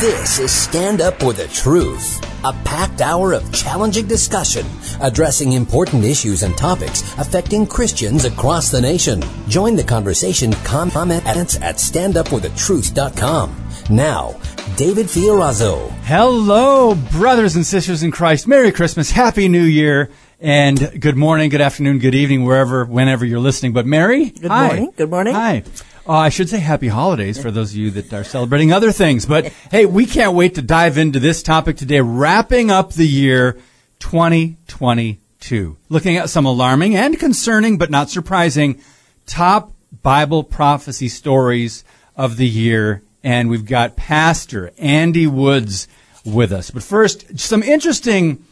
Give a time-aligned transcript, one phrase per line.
[0.00, 4.64] This is Stand Up for the Truth, a packed hour of challenging discussion
[5.00, 9.22] addressing important issues and topics affecting Christians across the nation.
[9.48, 13.56] Join the conversation, comment at standupforthetruth.com.
[13.90, 14.40] Now,
[14.76, 15.90] David Fiorazo.
[16.04, 18.48] Hello, brothers and sisters in Christ.
[18.48, 20.10] Merry Christmas, Happy New Year,
[20.40, 23.72] and good morning, good afternoon, good evening, wherever, whenever you're listening.
[23.72, 24.66] But Mary, Good hi.
[24.68, 24.92] morning.
[24.96, 25.34] Good morning.
[25.34, 25.62] Hi.
[26.10, 29.26] Uh, I should say happy holidays for those of you that are celebrating other things.
[29.26, 33.60] But hey, we can't wait to dive into this topic today, wrapping up the year
[34.00, 35.76] 2022.
[35.88, 38.80] Looking at some alarming and concerning, but not surprising,
[39.24, 41.84] top Bible prophecy stories
[42.16, 43.04] of the year.
[43.22, 45.86] And we've got Pastor Andy Woods
[46.24, 46.72] with us.
[46.72, 48.44] But first, some interesting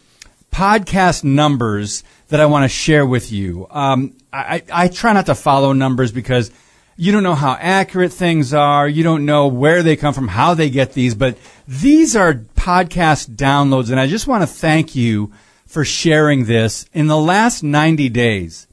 [0.52, 3.66] podcast numbers that I want to share with you.
[3.68, 6.52] Um, I, I try not to follow numbers because
[6.98, 8.88] you don't know how accurate things are.
[8.88, 13.36] You don't know where they come from, how they get these, but these are podcast
[13.36, 13.90] downloads.
[13.90, 15.32] And I just want to thank you
[15.64, 18.66] for sharing this in the last 90 days.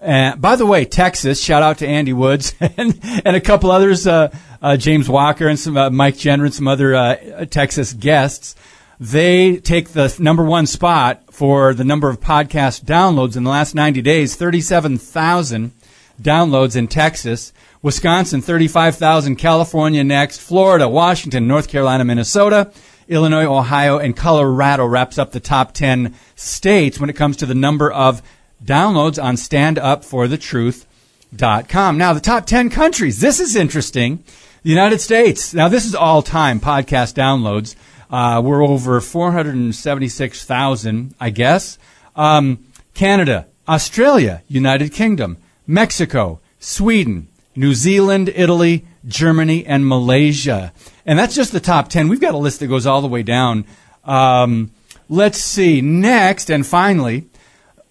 [0.00, 4.06] Uh, by the way, Texas, shout out to Andy Woods and, and a couple others,
[4.06, 8.54] uh, uh, James Walker and some uh, Mike Jenner and some other uh, Texas guests.
[9.00, 13.74] They take the number one spot for the number of podcast downloads in the last
[13.74, 15.72] 90 days, 37,000
[16.20, 17.52] downloads in Texas,
[17.82, 22.72] Wisconsin 35,000, California next, Florida, Washington, North Carolina, Minnesota,
[23.08, 27.54] Illinois, Ohio, and Colorado wraps up the top 10 states when it comes to the
[27.54, 28.20] number of
[28.62, 31.98] downloads on standupforthetruth.com.
[31.98, 33.20] Now, the top 10 countries.
[33.20, 34.22] This is interesting.
[34.62, 35.52] The United States.
[35.54, 37.74] Now, this is all time podcast downloads.
[38.10, 41.78] Uh, we're over 476,000, I guess.
[42.16, 45.36] Um, Canada, Australia, United Kingdom,
[45.68, 50.72] Mexico, Sweden, New Zealand, Italy, Germany, and Malaysia.
[51.06, 52.08] And that's just the top 10.
[52.08, 53.66] We've got a list that goes all the way down.
[54.04, 54.72] Um,
[55.08, 55.80] let's see.
[55.80, 57.28] Next, and finally,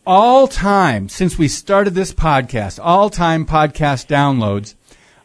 [0.05, 4.73] all time, since we started this podcast, all time podcast downloads,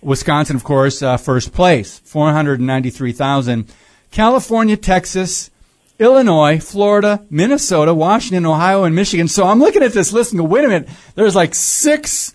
[0.03, 3.73] Wisconsin, of course, uh, first place, 493,000.
[4.11, 5.51] California, Texas,
[5.99, 9.29] Illinois, Florida, Minnesota, Washington, Ohio, and Michigan.
[9.29, 12.35] So I'm looking at this list and go, wait a minute, there's like six,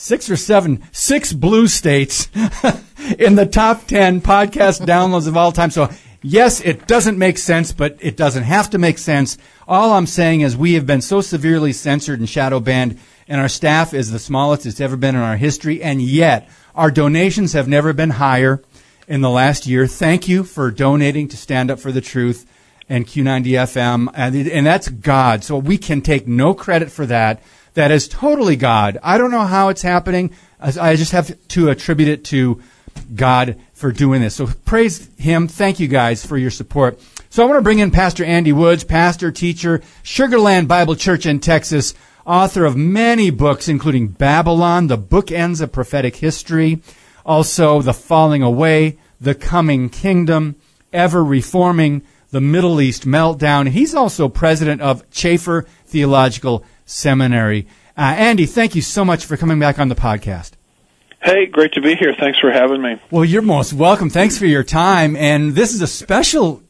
[0.00, 2.28] six or seven, six blue states
[3.18, 5.70] in the top 10 podcast downloads of all time.
[5.70, 5.90] So
[6.22, 9.36] yes, it doesn't make sense, but it doesn't have to make sense.
[9.68, 13.48] All I'm saying is we have been so severely censored and shadow banned and our
[13.48, 15.82] staff is the smallest it's ever been in our history.
[15.82, 18.60] And yet our donations have never been higher
[19.06, 19.86] in the last year.
[19.86, 22.50] Thank you for donating to Stand Up for the Truth
[22.88, 24.08] and Q90 FM.
[24.14, 25.44] And, and that's God.
[25.44, 27.40] So we can take no credit for that.
[27.80, 28.98] That is totally God.
[29.02, 30.34] I don't know how it's happening.
[30.60, 32.60] I just have to attribute it to
[33.14, 34.34] God for doing this.
[34.34, 35.48] So praise Him.
[35.48, 37.00] Thank you guys for your support.
[37.30, 41.40] So I want to bring in Pastor Andy Woods, pastor, teacher, Sugarland Bible Church in
[41.40, 41.94] Texas,
[42.26, 46.82] author of many books, including Babylon, The Bookends of Prophetic History,
[47.24, 50.56] also The Falling Away, The Coming Kingdom,
[50.92, 53.70] Ever Reforming, The Middle East Meltdown.
[53.70, 57.66] He's also president of Chafer Theological Seminary.
[57.96, 60.52] Uh, Andy, thank you so much for coming back on the podcast.
[61.22, 62.14] Hey, great to be here.
[62.18, 63.00] Thanks for having me.
[63.10, 64.10] Well, you're most welcome.
[64.10, 65.16] Thanks for your time.
[65.16, 66.62] And this is a special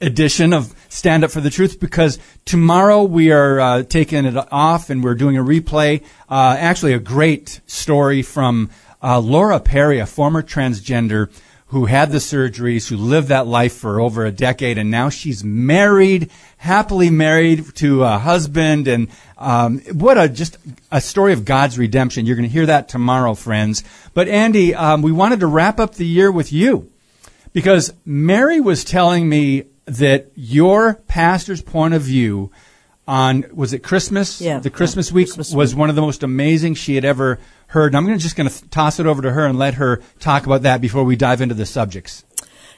[0.00, 4.90] edition of Stand Up for the Truth because tomorrow we are uh, taking it off
[4.90, 6.02] and we're doing a replay.
[6.28, 8.70] Uh, actually, a great story from
[9.02, 11.30] uh, Laura Perry, a former transgender
[11.68, 15.42] who had the surgeries, who lived that life for over a decade, and now she's
[15.42, 20.58] married, happily married to a husband, and um, what a just
[20.92, 22.24] a story of God's redemption.
[22.24, 23.82] You're going to hear that tomorrow, friends.
[24.14, 26.90] But Andy, um, we wanted to wrap up the year with you
[27.52, 32.50] because Mary was telling me that your pastor's point of view
[33.06, 34.40] on was it Christmas?
[34.40, 35.80] Yeah, the yeah, Christmas week Christmas was week.
[35.80, 37.88] one of the most amazing she had ever heard.
[37.88, 40.46] And I'm gonna, just going to toss it over to her and let her talk
[40.46, 42.24] about that before we dive into the subjects.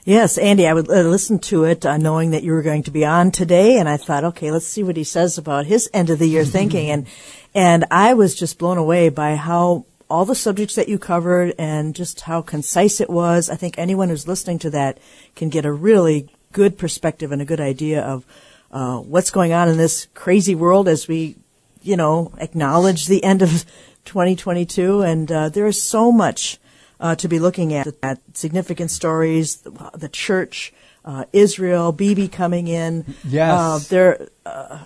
[0.05, 2.91] Yes, Andy, I would uh, listen to it uh, knowing that you were going to
[2.91, 6.09] be on today, and I thought, okay, let's see what he says about his end
[6.09, 7.07] of the year thinking, and
[7.55, 11.95] and I was just blown away by how all the subjects that you covered and
[11.95, 13.51] just how concise it was.
[13.51, 14.99] I think anyone who's listening to that
[15.37, 18.25] can get a really good perspective and a good idea of
[18.71, 21.37] uh, what's going on in this crazy world as we,
[21.83, 23.65] you know, acknowledge the end of
[24.05, 26.59] 2022, and uh, there is so much
[27.01, 30.73] uh, to be looking at, at significant stories, the, the church,
[31.05, 33.15] uh, Israel, Bibi coming in.
[33.25, 33.53] Yes.
[33.53, 34.85] Uh, there, uh,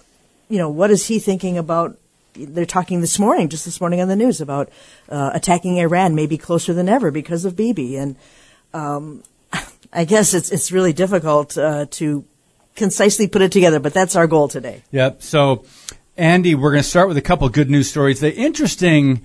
[0.49, 1.99] you know, what is he thinking about?
[2.34, 4.70] They're talking this morning, just this morning on the news, about
[5.08, 7.96] uh, attacking Iran maybe closer than ever because of Bibi.
[7.96, 8.17] And
[8.73, 9.23] um,
[9.93, 12.25] I guess it's it's really difficult uh, to
[12.76, 14.82] concisely put it together, but that's our goal today.
[14.90, 15.22] Yep.
[15.22, 15.64] So,
[16.16, 18.20] Andy, we're going to start with a couple good news stories.
[18.20, 19.22] The interesting.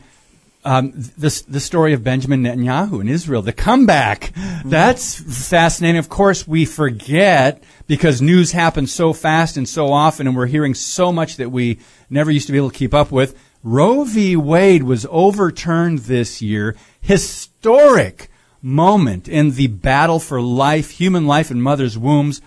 [0.65, 4.33] Um, the, the story of Benjamin Netanyahu in Israel, the comeback.
[4.65, 5.97] That's fascinating.
[5.97, 10.73] Of course, we forget because news happens so fast and so often, and we're hearing
[10.73, 11.79] so much that we
[12.09, 13.39] never used to be able to keep up with.
[13.63, 14.35] Roe v.
[14.35, 16.75] Wade was overturned this year.
[16.99, 18.29] Historic
[18.61, 22.41] moment in the battle for life, human life in mothers' wombs.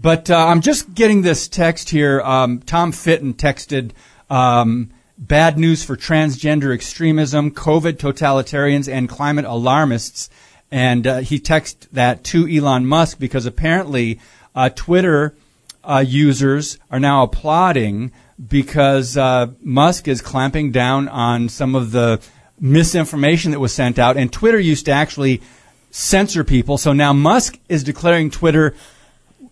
[0.00, 2.20] But uh, I'm just getting this text here.
[2.20, 3.90] Um, Tom Fitton texted
[4.30, 10.30] um, bad news for transgender extremism, COVID totalitarians, and climate alarmists.
[10.70, 14.20] And uh, he texted that to Elon Musk because apparently
[14.54, 15.34] uh, Twitter
[15.82, 18.12] uh, users are now applauding
[18.46, 22.20] because uh, Musk is clamping down on some of the
[22.60, 24.16] misinformation that was sent out.
[24.16, 25.42] And Twitter used to actually
[25.90, 26.78] censor people.
[26.78, 28.76] So now Musk is declaring Twitter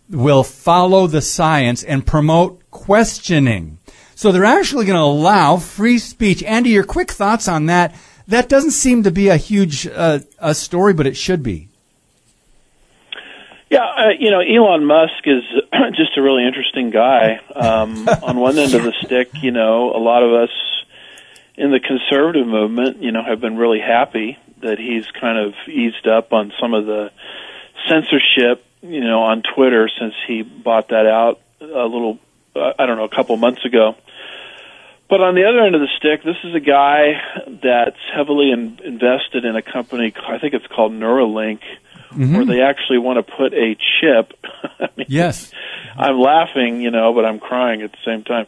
[0.09, 3.79] will follow the science and promote questioning.
[4.15, 6.41] So they're actually going to allow free speech.
[6.43, 7.95] Andy, your quick thoughts on that?
[8.27, 11.69] That doesn't seem to be a huge uh, a story, but it should be.
[13.69, 15.43] Yeah, uh, you know, Elon Musk is
[15.95, 17.39] just a really interesting guy.
[17.53, 20.49] Um, on one end of the stick, you know, a lot of us
[21.55, 26.07] in the conservative movement, you know, have been really happy that he's kind of eased
[26.07, 27.11] up on some of the
[27.87, 32.19] censorship, you know, on Twitter since he bought that out a little,
[32.55, 33.95] uh, I don't know, a couple months ago.
[35.09, 37.13] But on the other end of the stick, this is a guy
[37.63, 41.61] that's heavily in, invested in a company, I think it's called Neuralink,
[42.11, 42.35] mm-hmm.
[42.35, 44.33] where they actually want to put a chip.
[44.79, 45.51] I mean, yes.
[45.95, 48.47] I'm laughing, you know, but I'm crying at the same time.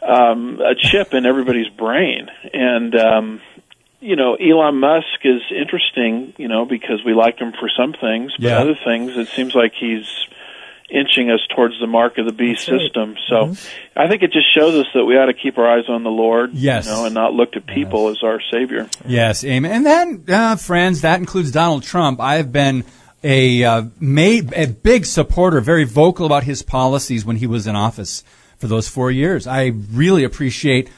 [0.00, 2.28] Um, a chip in everybody's brain.
[2.52, 3.40] And, um,
[4.00, 8.32] you know, Elon Musk is interesting, you know, because we like him for some things,
[8.38, 8.58] but yeah.
[8.58, 10.06] other things, it seems like he's
[10.88, 13.14] inching us towards the mark of the beast That's system.
[13.14, 13.22] Right.
[13.28, 13.98] So mm-hmm.
[13.98, 16.10] I think it just shows us that we ought to keep our eyes on the
[16.10, 16.86] Lord, yes.
[16.86, 18.18] you know, and not look to people yes.
[18.18, 18.88] as our savior.
[19.06, 19.72] Yes, amen.
[19.72, 22.20] And then, uh, friends, that includes Donald Trump.
[22.20, 22.84] I have been
[23.24, 27.74] a uh, made a big supporter, very vocal about his policies when he was in
[27.74, 28.22] office
[28.58, 29.46] for those four years.
[29.46, 30.90] I really appreciate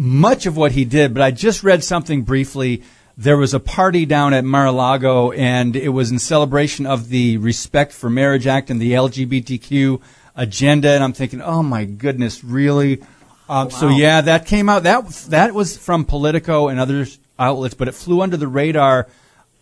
[0.00, 2.82] much of what he did, but I just read something briefly.
[3.18, 7.92] There was a party down at Mar-a-Lago, and it was in celebration of the Respect
[7.92, 10.00] for Marriage Act and the LGBTQ
[10.36, 10.92] agenda.
[10.92, 13.02] And I'm thinking, oh my goodness, really?
[13.46, 13.68] Um, wow.
[13.68, 14.84] So yeah, that came out.
[14.84, 17.06] That that was from Politico and other
[17.38, 19.06] outlets, but it flew under the radar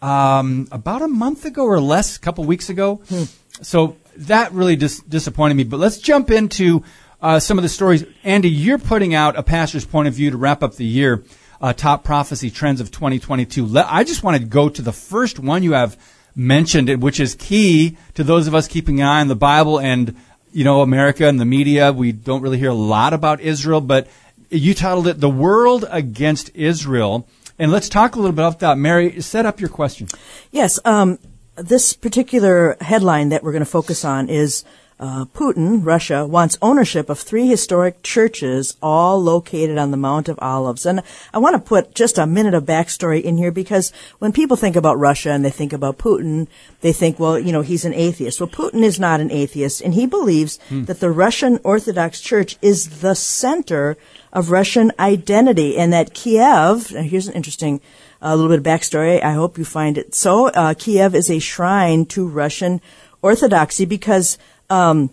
[0.01, 3.03] um, about a month ago or less, a couple weeks ago.
[3.09, 3.25] Hmm.
[3.61, 5.65] So that really dis- disappointed me.
[5.65, 6.85] But let's jump into
[7.21, 8.05] uh, some of the stories.
[8.25, 11.25] Andy, you're putting out a pastor's point of view to wrap up the year.
[11.61, 13.77] Uh, top prophecy trends of 2022.
[13.77, 15.99] I just want to go to the first one you have
[16.37, 20.17] mentioned, which is key to those of us keeping an eye on the Bible and
[20.53, 21.93] you know America and the media.
[21.93, 24.07] We don't really hear a lot about Israel, but
[24.51, 27.29] you titled it "The World Against Israel."
[27.59, 28.79] And let's talk a little bit about that.
[28.79, 30.07] Mary, set up your question.
[30.53, 30.79] Yes.
[30.85, 31.19] Um,
[31.57, 34.65] this particular headline that we're going to focus on is
[35.01, 40.39] uh, Putin, Russia, wants ownership of three historic churches, all located on the Mount of
[40.43, 40.85] Olives.
[40.85, 41.03] And
[41.33, 44.75] I want to put just a minute of backstory in here because when people think
[44.75, 46.49] about Russia and they think about Putin,
[46.81, 48.41] they think, well, you know, he's an atheist.
[48.41, 50.85] Well, Putin is not an atheist, and he believes hmm.
[50.85, 53.97] that the Russian Orthodox Church is the center
[54.33, 56.89] of Russian identity, and that Kiev.
[56.89, 57.81] here's an interesting.
[58.21, 59.23] A uh, little bit of backstory.
[59.23, 60.49] I hope you find it so.
[60.49, 62.81] Uh, Kiev is a shrine to Russian
[63.23, 64.39] Orthodoxy because
[64.71, 65.11] um,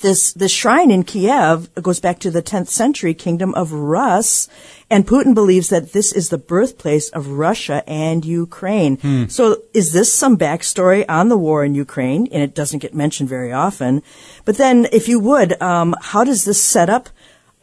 [0.00, 4.48] this this shrine in Kiev goes back to the 10th century kingdom of Rus,
[4.90, 8.96] and Putin believes that this is the birthplace of Russia and Ukraine.
[8.96, 9.26] Hmm.
[9.26, 12.28] So, is this some backstory on the war in Ukraine?
[12.32, 14.02] And it doesn't get mentioned very often.
[14.44, 17.08] But then, if you would, um, how does this set up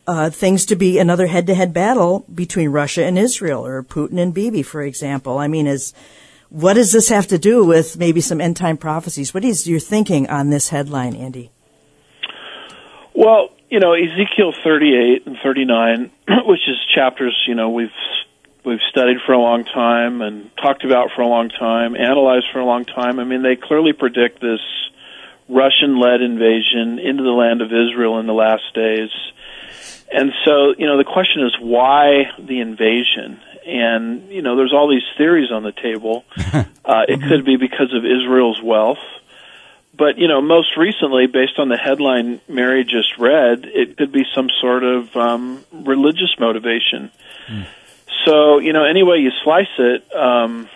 [0.07, 4.63] uh, things to be another head-to-head battle between Russia and Israel, or Putin and Bibi,
[4.63, 5.37] for example?
[5.37, 5.93] I mean, is
[6.51, 9.33] what does this have to do with maybe some end time prophecies?
[9.33, 11.49] What is your thinking on this headline, Andy?
[13.15, 16.11] Well, you know, Ezekiel 38 and 39,
[16.45, 17.89] which is chapters, you know, we've
[18.65, 22.59] we've studied for a long time and talked about for a long time, analyzed for
[22.59, 23.19] a long time.
[23.19, 24.59] I mean, they clearly predict this
[25.47, 29.09] Russian-led invasion into the land of Israel in the last days.
[30.13, 33.39] And so, you know, the question is why the invasion?
[33.65, 36.23] And you know there's all these theories on the table.
[36.37, 39.03] uh, it could be because of Israel's wealth,
[39.95, 44.23] but you know most recently, based on the headline Mary just read, it could be
[44.35, 47.11] some sort of um, religious motivation.
[47.47, 47.67] Mm.
[48.25, 50.69] So you know any way you slice it, um,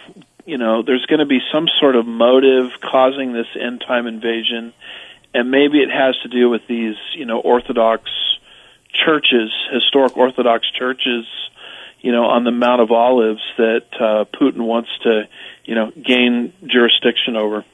[0.46, 4.74] You know, there's going to be some sort of motive causing this end time invasion,
[5.34, 8.12] and maybe it has to do with these, you know, Orthodox
[8.94, 11.26] churches, historic Orthodox churches,
[12.06, 15.24] you know, on the Mount of Olives that uh, Putin wants to,
[15.64, 17.66] you know, gain jurisdiction over.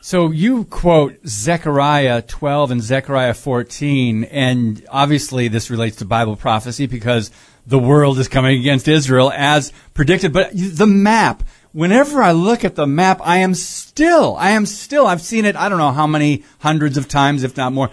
[0.00, 6.86] So you quote Zechariah 12 and Zechariah 14, and obviously this relates to Bible prophecy
[6.86, 7.30] because
[7.64, 10.32] the world is coming against Israel as predicted.
[10.32, 15.06] But the map, whenever I look at the map, I am still, I am still,
[15.06, 17.90] I've seen it, I don't know how many hundreds of times, if not more.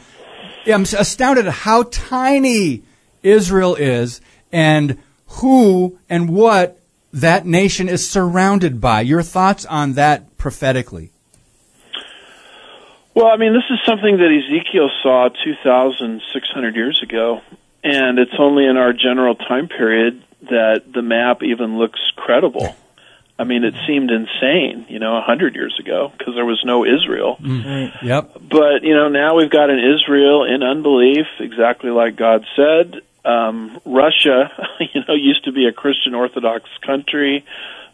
[0.65, 2.81] I'm astounded at how tiny
[3.21, 4.19] Israel is
[4.51, 4.97] and
[5.29, 6.79] who and what
[7.11, 9.01] that nation is surrounded by.
[9.01, 11.11] Your thoughts on that prophetically?
[13.15, 17.41] Well, I mean, this is something that Ezekiel saw 2,600 years ago,
[17.83, 22.75] and it's only in our general time period that the map even looks credible.
[23.39, 26.83] I mean, it seemed insane, you know, a hundred years ago because there was no
[26.83, 27.37] Israel.
[27.41, 28.05] Mm-hmm.
[28.05, 28.33] Yep.
[28.49, 33.01] But you know, now we've got an Israel in unbelief, exactly like God said.
[33.23, 34.51] Um, Russia,
[34.93, 37.45] you know, used to be a Christian Orthodox country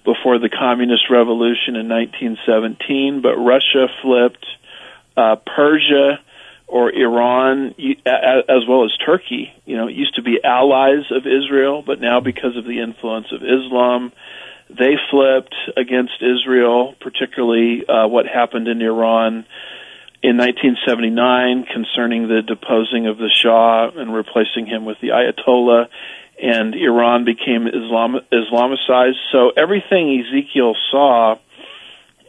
[0.04, 4.46] before the communist revolution in 1917, but Russia flipped
[5.16, 6.20] uh, Persia
[6.68, 7.76] or Iran,
[8.06, 12.58] as well as Turkey, you know, used to be allies of Israel, but now because
[12.58, 14.12] of the influence of Islam,
[14.70, 19.46] they flipped against Israel, particularly uh, what happened in Iran
[20.24, 25.88] in 1979 concerning the deposing of the Shah and replacing him with the Ayatollah,
[26.42, 29.22] and Iran became Islam- Islamicized.
[29.32, 31.36] So everything Ezekiel saw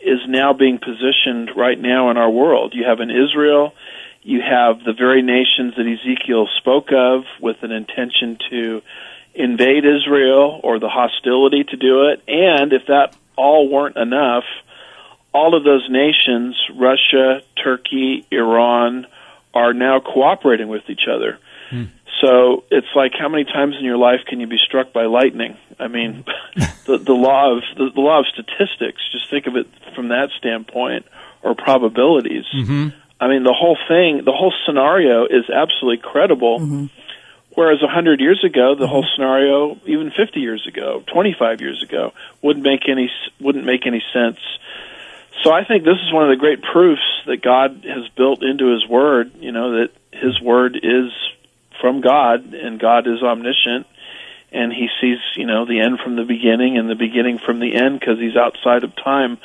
[0.02, 2.74] is now being positioned right now in our world.
[2.74, 3.72] You have in Israel,
[4.22, 8.82] you have the very nations that Ezekiel spoke of with an intention to
[9.36, 12.22] invade Israel or the hostility to do it.
[12.26, 14.44] And if that all weren't enough,
[15.32, 19.06] all of those nations, Russia, Turkey, Iran,
[19.52, 21.38] are now cooperating with each other.
[21.70, 21.84] Hmm.
[22.20, 25.56] So it's like how many times in your life can you be struck by lightning?
[25.78, 26.24] I mean,
[26.86, 29.02] the the law of the, the law of statistics.
[29.12, 31.04] Just think of it from that standpoint,
[31.42, 32.44] or probabilities.
[32.54, 32.88] Mm-hmm.
[33.20, 36.60] I mean, the whole thing, the whole scenario is absolutely credible.
[36.60, 36.86] Mm-hmm.
[37.56, 42.12] Whereas a hundred years ago, the whole scenario, even fifty years ago, twenty-five years ago,
[42.42, 43.10] wouldn't make any
[43.40, 44.38] wouldn't make any sense.
[45.42, 48.72] So I think this is one of the great proofs that God has built into
[48.72, 49.32] His Word.
[49.40, 51.10] You know that His Word is
[51.80, 53.86] from God, and God is omniscient,
[54.52, 57.74] and He sees, you know, the end from the beginning and the beginning from the
[57.74, 59.38] end because He's outside of time.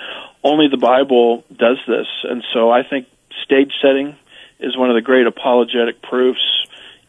[0.43, 3.07] Only the Bible does this, and so I think
[3.45, 4.17] stage setting
[4.59, 6.43] is one of the great apologetic proofs.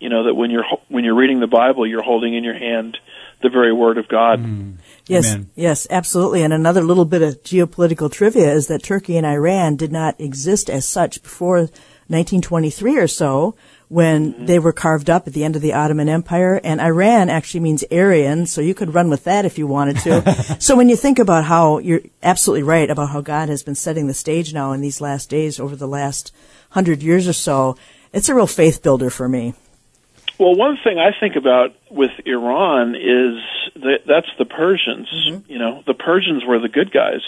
[0.02, 2.98] You know that when you're when you're reading the Bible, you're holding in your hand
[3.40, 4.40] the very Word of God.
[4.40, 4.78] Mm.
[5.06, 5.50] Yes, Amen.
[5.54, 6.42] yes, absolutely.
[6.42, 10.68] And another little bit of geopolitical trivia is that Turkey and Iran did not exist
[10.68, 13.54] as such before 1923 or so
[13.86, 14.46] when mm-hmm.
[14.46, 16.60] they were carved up at the end of the Ottoman Empire.
[16.64, 20.56] And Iran actually means Aryan, so you could run with that if you wanted to.
[20.58, 24.08] so when you think about how you're absolutely right about how God has been setting
[24.08, 26.34] the stage now in these last days over the last
[26.70, 27.76] hundred years or so,
[28.12, 29.54] it's a real faith builder for me.
[30.38, 35.08] Well, one thing I think about with Iran is that that's the Persians.
[35.08, 35.52] Mm-hmm.
[35.52, 37.22] You know, the Persians were the good guys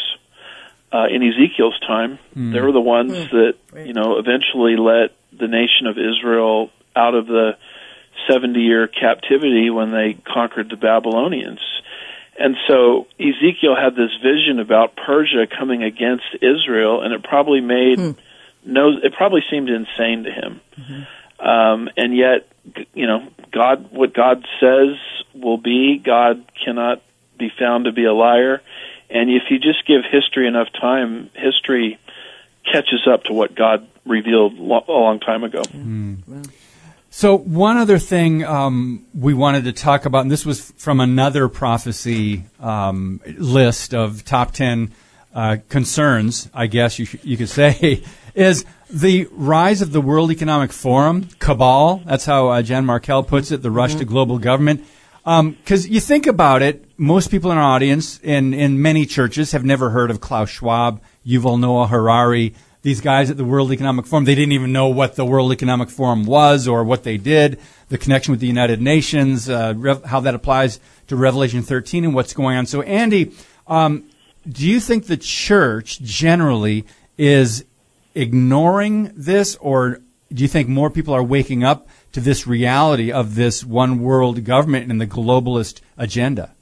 [0.93, 2.19] uh, in Ezekiel's time.
[2.37, 2.53] Mm.
[2.53, 3.31] They were the ones mm.
[3.31, 7.57] that you know eventually let the nation of Israel out of the
[8.31, 11.61] 70 year captivity when they conquered the Babylonians.
[12.39, 17.99] And so Ezekiel had this vision about Persia coming against Israel, and it probably made
[17.99, 18.11] hmm.
[18.65, 20.61] no, it probably seemed insane to him.
[21.45, 22.49] Um, and yet,
[22.95, 24.97] you know, God, what God says
[25.35, 27.03] will be, God cannot
[27.39, 28.63] be found to be a liar.
[29.11, 31.99] And if you just give history enough time, history
[32.65, 35.61] catches up to what God revealed lo- a long time ago.
[35.63, 36.51] Mm.
[37.11, 41.49] So one other thing um, we wanted to talk about, and this was from another
[41.49, 44.93] prophecy um, list of top ten
[45.35, 48.03] uh, concerns, I guess you sh- you could say,
[48.35, 52.03] is the rise of the World Economic Forum, cabal.
[52.07, 53.63] That's how uh, Jan Markell puts it.
[53.63, 54.01] The rush mm-hmm.
[54.01, 54.85] to global government.
[55.25, 59.53] Because um, you think about it, most people in our audience in, in many churches
[59.53, 64.05] have never heard of Klaus Schwab, Yuval Noah Harari, these guys at the World Economic
[64.05, 64.27] Forum.
[64.27, 67.97] They didn't even know what the World Economic Forum was or what they did, the
[67.97, 72.35] connection with the United Nations, uh, rev- how that applies to Revelation 13 and what's
[72.35, 72.67] going on.
[72.67, 73.33] So, Andy,
[73.67, 74.05] um,
[74.47, 76.85] do you think the church generally
[77.17, 77.65] is
[78.15, 80.01] ignoring this, or
[80.33, 84.45] do you think more people are waking up to this reality of this one world
[84.45, 86.55] government and the globalist agenda?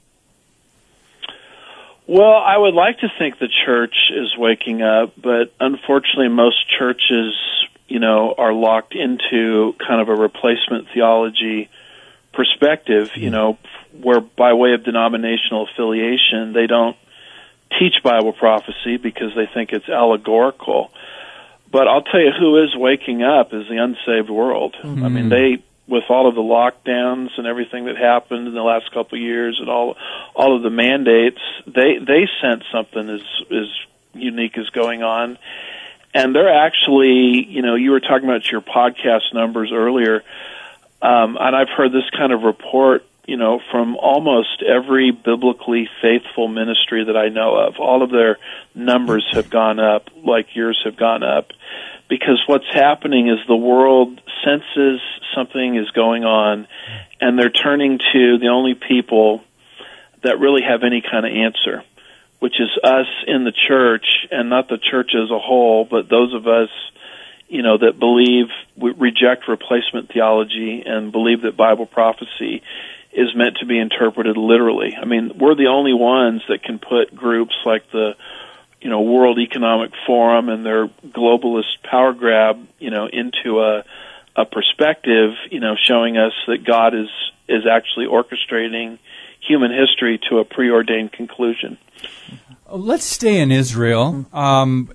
[2.07, 7.33] Well, I would like to think the church is waking up, but unfortunately, most churches,
[7.87, 11.69] you know, are locked into kind of a replacement theology
[12.33, 13.31] perspective, you mm-hmm.
[13.31, 13.57] know,
[14.01, 16.97] where by way of denominational affiliation, they don't
[17.79, 20.91] teach Bible prophecy because they think it's allegorical.
[21.73, 24.75] But I'll tell you who is waking up is the unsaved world.
[24.83, 25.03] Mm-hmm.
[25.03, 28.91] I mean, they with all of the lockdowns and everything that happened in the last
[28.93, 29.97] couple of years and all
[30.35, 33.67] all of the mandates, they they sense something is is
[34.13, 35.39] unique is going on.
[36.13, 40.23] And they're actually, you know, you were talking about your podcast numbers earlier,
[41.01, 46.47] um, and I've heard this kind of report, you know, from almost every biblically faithful
[46.47, 47.75] ministry that I know of.
[47.79, 48.37] All of their
[48.75, 51.51] numbers have gone up, like yours have gone up
[52.09, 54.99] because what's happening is the world senses
[55.33, 56.67] something is going on
[57.19, 59.41] and they're turning to the only people
[60.21, 61.83] that really have any kind of answer,
[62.39, 66.33] which is us in the church and not the church as a whole, but those
[66.33, 66.69] of us,
[67.47, 72.61] you know, that believe, reject replacement theology and believe that Bible prophecy
[73.13, 74.95] is meant to be interpreted literally.
[74.99, 78.15] I mean, we're the only ones that can put groups like the
[78.81, 83.83] you know World Economic Forum and their globalist power grab, you know, into a
[84.35, 87.09] a perspective, you know, showing us that God is
[87.47, 88.97] is actually orchestrating
[89.47, 91.77] human history to a preordained conclusion.
[92.69, 94.25] Let's stay in Israel.
[94.33, 94.91] Um,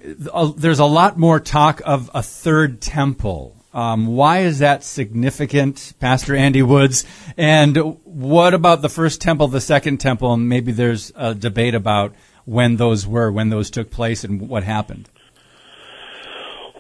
[0.57, 3.55] there's a lot more talk of a third temple.
[3.73, 7.05] Um, why is that significant, Pastor Andy Woods?
[7.37, 10.33] And what about the first temple, the second temple?
[10.33, 12.15] And maybe there's a debate about
[12.47, 15.11] when those were, when those took place, and what happened?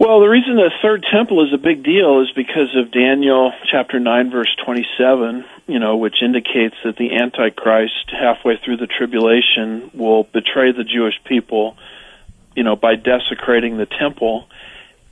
[0.01, 3.99] Well, the reason the third temple is a big deal is because of Daniel chapter
[3.99, 10.23] 9 verse 27, you know, which indicates that the antichrist halfway through the tribulation will
[10.23, 11.77] betray the Jewish people,
[12.55, 14.47] you know, by desecrating the temple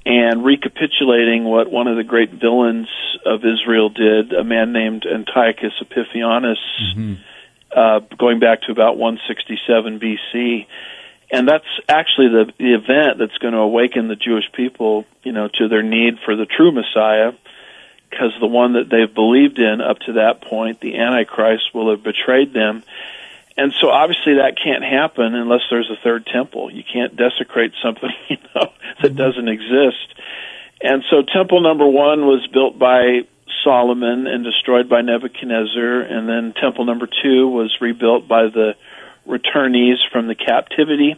[0.07, 2.89] and recapitulating what one of the great villains
[3.27, 6.59] of Israel did, a man named Antiochus Epiphanes.
[6.95, 7.15] Mm-hmm
[7.77, 10.67] uh, going back to about 167 BC.
[11.31, 15.49] And that's actually the, the event that's going to awaken the Jewish people, you know,
[15.55, 17.33] to their need for the true Messiah,
[18.09, 22.03] because the one that they've believed in up to that point, the Antichrist, will have
[22.03, 22.83] betrayed them.
[23.57, 26.71] And so obviously that can't happen unless there's a third temple.
[26.71, 29.17] You can't desecrate something, you know, that mm-hmm.
[29.17, 30.15] doesn't exist.
[30.83, 33.23] And so temple number one was built by
[33.65, 38.75] Solomon and destroyed by Nebuchadnezzar, and then temple number two was rebuilt by the
[39.27, 41.17] returnees from the captivity,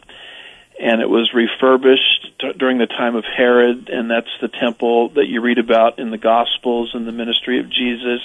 [0.81, 5.27] and it was refurbished t- during the time of Herod, and that's the temple that
[5.27, 8.23] you read about in the Gospels and the ministry of Jesus.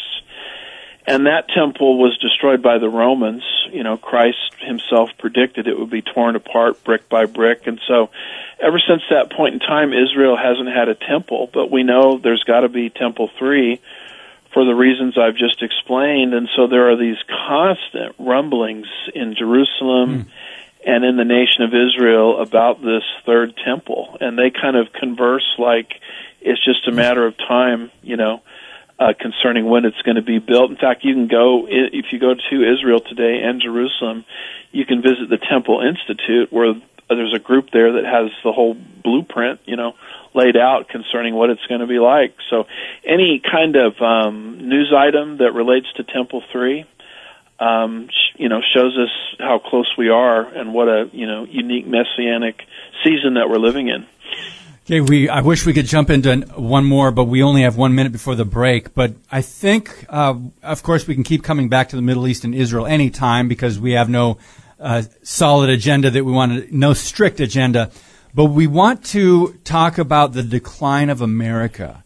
[1.06, 3.44] And that temple was destroyed by the Romans.
[3.72, 7.68] You know, Christ himself predicted it would be torn apart brick by brick.
[7.68, 8.10] And so,
[8.60, 12.44] ever since that point in time, Israel hasn't had a temple, but we know there's
[12.44, 13.82] got to be temple three
[14.54, 16.34] for the reasons I've just explained.
[16.34, 20.26] And so there are these constant rumblings in Jerusalem mm.
[20.86, 24.18] and in the nation of Israel about this third temple.
[24.22, 26.00] And they kind of converse like
[26.40, 28.42] it's just a matter of time, you know,
[29.04, 30.72] uh, concerning when it's going to be built.
[30.72, 34.24] In fact, you can go, if you go to Israel today and Jerusalem,
[34.72, 36.74] you can visit the Temple Institute where
[37.10, 39.94] there's a group there that has the whole blueprint, you know,
[40.34, 42.36] laid out concerning what it's going to be like.
[42.50, 42.64] So,
[43.06, 46.86] any kind of um, news item that relates to Temple Three,
[47.60, 51.44] um, sh- you know, shows us how close we are and what a you know
[51.44, 52.62] unique messianic
[53.04, 54.08] season that we're living in.
[54.86, 55.30] Okay, we.
[55.30, 58.36] I wish we could jump into one more, but we only have one minute before
[58.36, 58.94] the break.
[58.94, 62.44] But I think, uh, of course, we can keep coming back to the Middle East
[62.44, 64.40] and Israel anytime because we have no
[64.82, 67.92] uh, solid agenda that we want to, no strict agenda.
[68.34, 72.04] But we want to talk about the decline of America.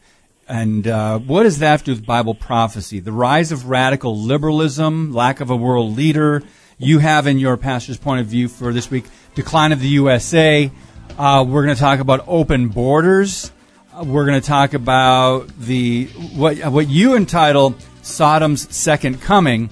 [0.47, 2.99] And uh, what does that have to do with Bible prophecy?
[2.99, 6.43] The rise of radical liberalism, lack of a world leader.
[6.77, 10.69] You have in your pastor's point of view for this week, decline of the USA.
[11.17, 13.51] Uh, we're going to talk about open borders.
[13.93, 19.69] Uh, we're going to talk about the what what you entitle Sodom's second coming.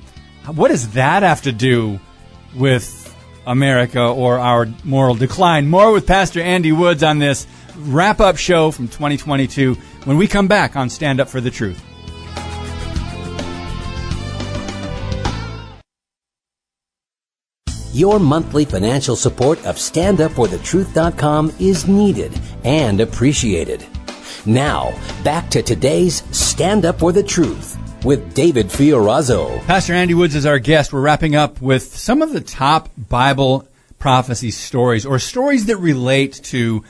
[0.53, 1.99] What does that have to do
[2.55, 3.05] with
[3.45, 5.67] America or our moral decline.
[5.67, 10.47] More with Pastor Andy Woods on this wrap up show from 2022 when we come
[10.47, 11.83] back on Stand Up for the Truth.
[17.95, 23.85] Your monthly financial support of StandUpForTheTruth.com is needed and appreciated.
[24.45, 24.91] Now,
[25.23, 29.61] back to today's Stand Up for the Truth with David Fiorazo.
[29.65, 30.91] Pastor Andy Woods is our guest.
[30.91, 33.65] We're wrapping up with some of the top Bible
[33.97, 36.83] prophecy stories or stories that relate to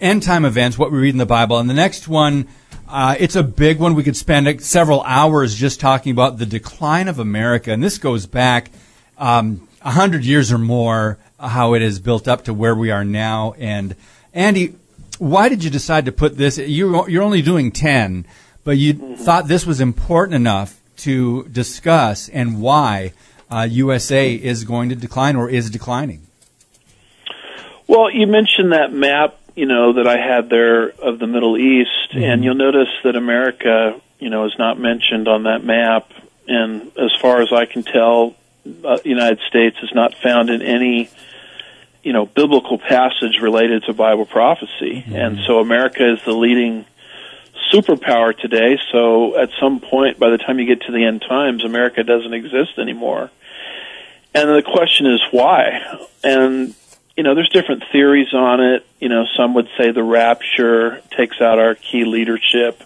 [0.00, 1.58] end time events, what we read in the Bible.
[1.58, 2.48] And the next one,
[2.88, 3.94] uh, it's a big one.
[3.94, 7.70] We could spend several hours just talking about the decline of America.
[7.70, 8.70] And this goes back
[9.18, 12.90] um, a um, hundred years or more, how it has built up to where we
[12.90, 13.54] are now.
[13.58, 13.96] And
[14.32, 14.74] Andy,
[15.18, 16.58] why did you decide to put this?
[16.58, 18.26] You, you're only doing 10,
[18.64, 19.14] but you mm-hmm.
[19.14, 23.12] thought this was important enough to discuss and why
[23.50, 26.26] uh, USA is going to decline or is declining.
[27.86, 32.12] Well, you mentioned that map, you know, that I had there of the Middle East,
[32.12, 32.22] mm-hmm.
[32.22, 36.10] and you'll notice that America, you know, is not mentioned on that map.
[36.48, 38.34] And as far as I can tell,
[38.66, 41.10] uh, the United States is not found in any
[42.02, 45.14] you know biblical passage related to Bible prophecy, mm-hmm.
[45.14, 46.84] and so America is the leading
[47.72, 48.78] superpower today.
[48.90, 52.32] So at some point, by the time you get to the end times, America doesn't
[52.32, 53.30] exist anymore.
[54.34, 55.80] And the question is why?
[56.22, 56.74] And
[57.16, 58.86] you know, there's different theories on it.
[58.98, 62.82] You know, some would say the rapture takes out our key leadership.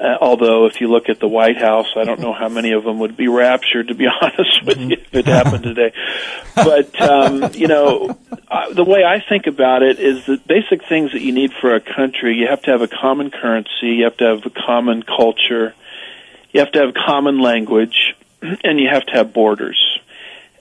[0.00, 2.84] Uh, although, if you look at the White House, I don't know how many of
[2.84, 5.92] them would be raptured, to be honest with you, if it happened today.
[6.54, 8.16] But, um, you know,
[8.48, 11.74] uh, the way I think about it is the basic things that you need for
[11.74, 12.36] a country.
[12.36, 15.74] You have to have a common currency, you have to have a common culture,
[16.52, 19.98] you have to have common language, and you have to have borders.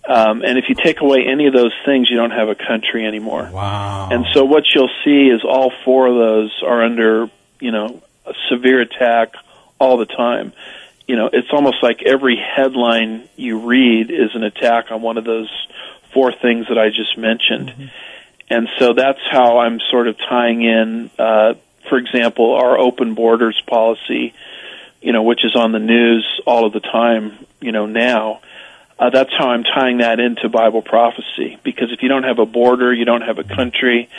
[0.05, 3.05] Um, and if you take away any of those things, you don't have a country
[3.05, 3.49] anymore.
[3.53, 4.09] Wow.
[4.11, 7.29] And so what you'll see is all four of those are under,
[7.61, 9.33] you know, a severe attack
[9.79, 10.53] all the time.
[11.07, 15.25] You know, it's almost like every headline you read is an attack on one of
[15.25, 15.49] those
[16.13, 17.69] four things that I just mentioned.
[17.69, 17.85] Mm-hmm.
[18.51, 21.53] And so that's how I'm sort of tying in, uh,
[21.87, 24.33] for example, our open borders policy,
[25.01, 28.41] you know, which is on the news all of the time, you know, now.
[28.97, 31.57] Uh, that's how I'm tying that into Bible prophecy.
[31.63, 34.09] Because if you don't have a border, you don't have a country,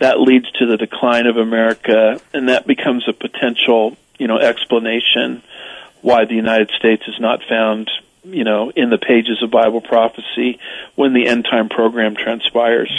[0.00, 5.42] that leads to the decline of America, and that becomes a potential, you know, explanation
[6.00, 7.90] why the United States is not found,
[8.24, 10.58] you know, in the pages of Bible prophecy
[10.96, 12.90] when the end time program transpires.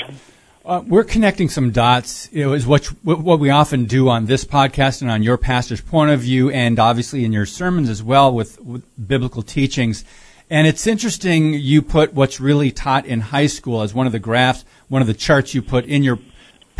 [0.63, 2.27] Uh, we're connecting some dots.
[2.27, 6.11] It was what what we often do on this podcast and on your pastor's point
[6.11, 10.05] of view, and obviously in your sermons as well with, with biblical teachings.
[10.51, 14.19] And it's interesting you put what's really taught in high school as one of the
[14.19, 16.19] graphs, one of the charts you put in your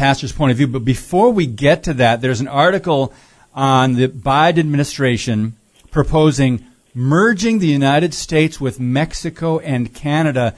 [0.02, 0.66] pastor's point of view.
[0.66, 3.14] But before we get to that, there's an article
[3.54, 5.56] on the Biden administration
[5.92, 10.56] proposing merging the United States with Mexico and Canada.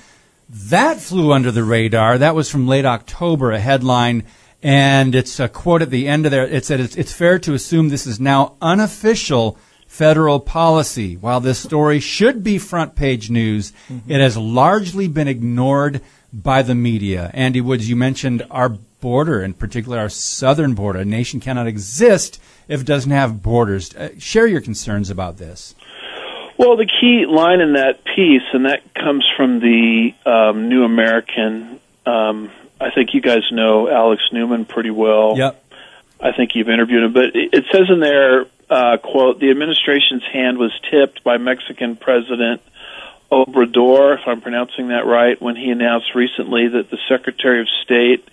[0.50, 2.18] That flew under the radar.
[2.18, 4.24] That was from late October, a headline.
[4.62, 6.48] And it's a quote at the end of there.
[6.48, 11.18] It said, it's, it's fair to assume this is now unofficial federal policy.
[11.18, 14.10] While this story should be front page news, mm-hmm.
[14.10, 16.00] it has largely been ignored
[16.32, 17.30] by the media.
[17.34, 21.00] Andy Woods, you mentioned our border, in particular our southern border.
[21.00, 23.94] A nation cannot exist if it doesn't have borders.
[23.94, 25.76] Uh, share your concerns about this.
[26.58, 31.82] Well, the key line in that piece, and that comes from the um, New American.
[32.06, 35.34] Um, I think you guys know Alex Newman pretty well.
[35.38, 35.62] Yep.
[36.22, 40.58] I think you've interviewed him, but it says in there, uh, quote, the administration's hand
[40.58, 42.62] was tipped by Mexican President
[43.30, 48.24] Obrador, if I'm pronouncing that right, when he announced recently that the Secretary of State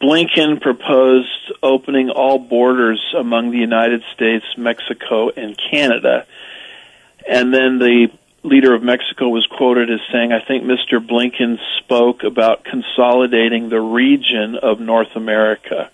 [0.00, 6.26] Blinken proposed opening all borders among the United States, Mexico, and Canada.
[7.28, 8.08] And then the
[8.42, 11.04] leader of Mexico was quoted as saying, I think Mr.
[11.04, 15.90] Blinken spoke about consolidating the region of North America.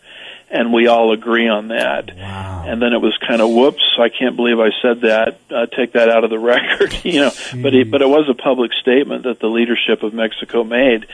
[0.53, 2.15] And we all agree on that.
[2.15, 2.65] Wow.
[2.67, 3.83] And then it was kind of whoops!
[3.99, 5.41] I can't believe I said that.
[5.51, 7.31] Uh, take that out of the record, you know.
[7.31, 7.63] Jeez.
[7.63, 11.07] But it, but it was a public statement that the leadership of Mexico made.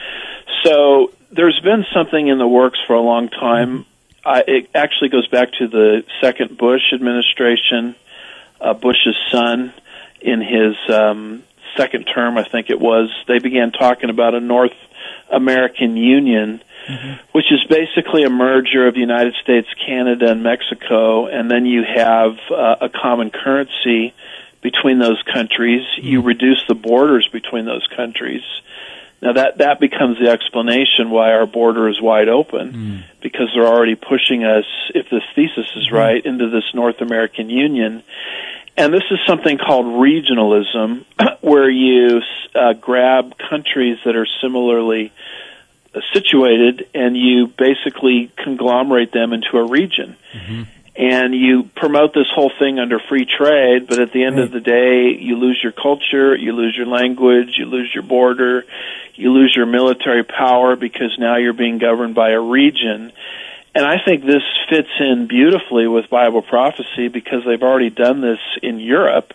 [0.63, 3.85] So there's been something in the works for a long time.
[4.25, 7.95] I, it actually goes back to the second Bush administration.
[8.59, 9.73] Uh, Bush's son,
[10.21, 11.43] in his um,
[11.77, 14.75] second term, I think it was, they began talking about a North
[15.31, 17.21] American Union, mm-hmm.
[17.31, 21.83] which is basically a merger of the United States, Canada, and Mexico, and then you
[21.83, 24.13] have uh, a common currency
[24.61, 25.81] between those countries.
[25.81, 26.07] Mm-hmm.
[26.07, 28.43] You reduce the borders between those countries
[29.21, 33.03] now that that becomes the explanation why our border is wide open, mm.
[33.21, 35.93] because they're already pushing us, if this thesis is mm.
[35.93, 38.03] right, into this North American Union.
[38.77, 41.03] And this is something called regionalism,
[41.41, 42.21] where you
[42.55, 45.11] uh, grab countries that are similarly
[46.13, 50.15] situated and you basically conglomerate them into a region.
[50.33, 50.63] Mm-hmm.
[50.95, 54.43] and you promote this whole thing under free trade, but at the end Right.
[54.45, 58.65] of the day, you lose your culture, you lose your language, you lose your border,
[59.15, 63.11] you lose your military power because now you're being governed by a region.
[63.75, 68.39] And I think this fits in beautifully with Bible prophecy because they've already done this
[68.61, 69.33] in Europe.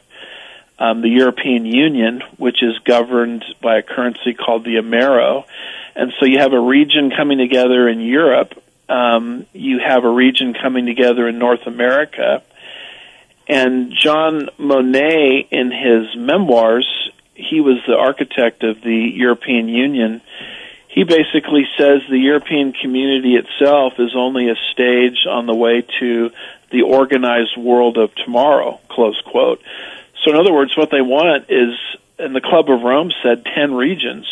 [0.78, 5.44] Um, the European Union, which is governed by a currency called the Amero.
[5.96, 8.54] And so you have a region coming together in Europe.
[8.88, 12.42] Um, you have a region coming together in North America.
[13.46, 16.88] And Jean Monnet, in his memoirs,
[17.34, 20.20] he was the architect of the European Union.
[20.88, 26.30] He basically says the European community itself is only a stage on the way to
[26.70, 29.60] the organized world of tomorrow, close quote.
[30.22, 31.74] So in other words, what they want is,
[32.18, 34.26] and the Club of Rome said 10 regions,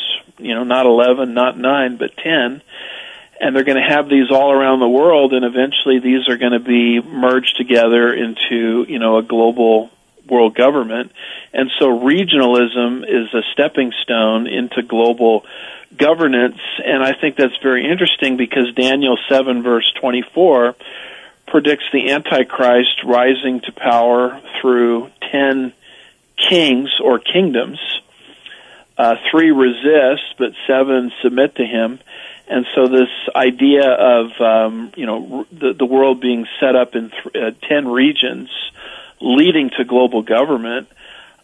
[0.45, 2.63] you know, not 11, not 9, but 10
[3.43, 6.53] and they're going to have these all around the world and eventually these are going
[6.53, 9.91] to be merged together into you know a global
[10.29, 11.11] world government.
[11.53, 15.45] And so regionalism is a stepping stone into global
[15.97, 16.59] governance.
[16.85, 20.75] And i think that's very interesting because daniel 7 verse 24
[21.49, 25.75] predicts the antichrist rising to power through 10
[26.49, 27.79] kings or kingdoms
[28.99, 32.01] uh, three resist but seven submit to him.
[32.49, 37.11] And so this idea of um, you know the, the world being set up in
[37.11, 38.51] th- uh, ten regions,
[39.21, 40.89] leading to global government,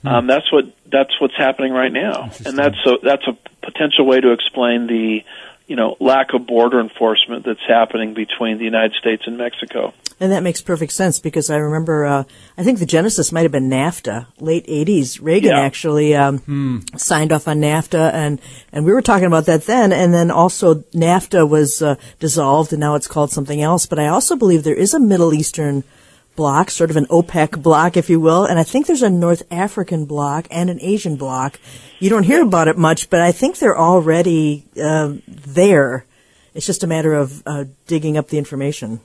[0.04, 4.20] um, that's what that's what's happening right now, and that's a that's a potential way
[4.20, 5.24] to explain the
[5.68, 9.94] you know lack of border enforcement that's happening between the United States and Mexico.
[10.20, 12.24] And that makes perfect sense because I remember, uh,
[12.56, 15.20] I think the genesis might have been NAFTA, late 80s.
[15.22, 15.60] Reagan Yeah.
[15.60, 18.40] actually um, signed off on NAFTA, and,
[18.72, 19.92] and we were talking about that then.
[19.92, 23.86] And then also NAFTA was uh, dissolved, and now it's called something else.
[23.86, 25.84] But I also believe there is a Middle Eastern
[26.38, 28.44] bloc, sort of an OPEC bloc, if you will.
[28.44, 31.58] And I think there's a North African bloc and an Asian bloc.
[31.98, 36.04] You don't hear about it much, but I think they're already uh, there.
[36.54, 39.00] It's just a matter of uh, digging up the information.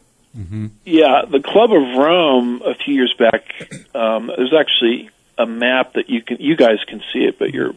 [0.85, 3.43] Yeah, the Club of Rome a few years back.
[3.95, 7.73] Um, there's actually a map that you can you guys can see it, but your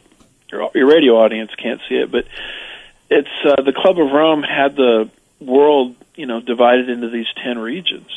[0.50, 2.10] your, your radio audience can't see it.
[2.10, 2.26] But
[3.10, 7.58] it's uh, the Club of Rome had the world you know divided into these ten
[7.58, 8.10] regions,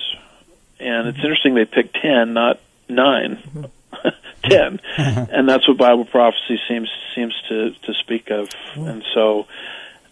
[0.80, 3.70] and it's interesting they picked ten, not 9
[4.44, 9.48] ten, and that's what Bible prophecy seems seems to to speak of, and so.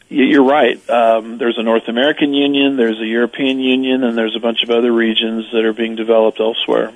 [0.10, 0.89] You're right.
[0.89, 4.69] Um, there's a North American Union, there's a European Union, and there's a bunch of
[4.69, 6.93] other regions that are being developed elsewhere.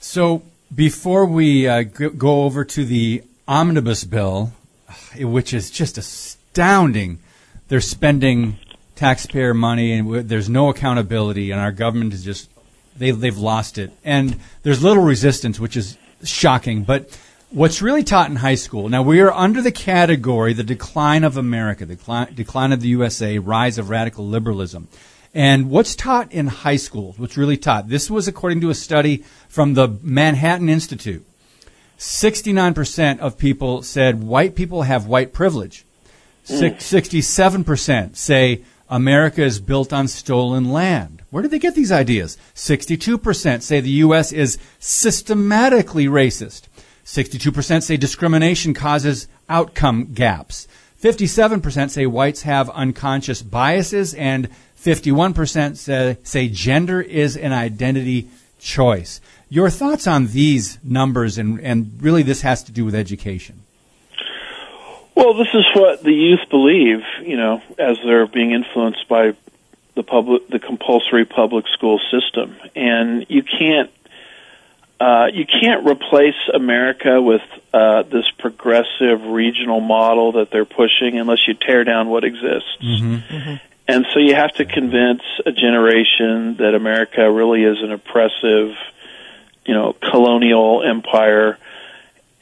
[0.00, 0.42] So
[0.74, 4.52] before we uh, go over to the omnibus bill,
[4.88, 7.20] uh, which is just astounding,
[7.68, 8.58] they're spending
[8.94, 12.48] taxpayer money and there's no accountability, and our government is just
[12.96, 16.84] they they've lost it, and there's little resistance, which is shocking.
[16.84, 17.18] But
[17.50, 21.36] what's really taught in high school now we are under the category the decline of
[21.36, 24.88] America, the decline, decline of the USA, rise of radical liberalism.
[25.34, 29.24] And what's taught in high school, what's really taught, this was according to a study
[29.48, 31.24] from the Manhattan Institute.
[31.98, 35.86] 69% of people said white people have white privilege.
[36.44, 41.22] Six, 67% say America is built on stolen land.
[41.30, 42.36] Where did they get these ideas?
[42.54, 44.32] 62% say the U.S.
[44.32, 46.64] is systematically racist.
[47.06, 50.68] 62% say discrimination causes outcome gaps.
[51.02, 58.28] 57% say whites have unconscious biases, and 51% say, say gender is an identity
[58.60, 59.22] choice.
[59.48, 63.61] Your thoughts on these numbers, and, and really this has to do with education.
[65.14, 69.34] Well, this is what the youth believe, you know, as they're being influenced by
[69.94, 73.90] the public, the compulsory public school system, and you can't,
[74.98, 77.42] uh, you can't replace America with
[77.74, 82.78] uh, this progressive regional model that they're pushing unless you tear down what exists.
[83.88, 88.74] And so you have to convince a generation that America really is an oppressive,
[89.66, 91.58] you know, colonial empire.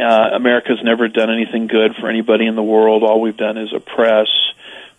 [0.01, 3.03] Uh, America's never done anything good for anybody in the world.
[3.03, 4.29] All we've done is oppress,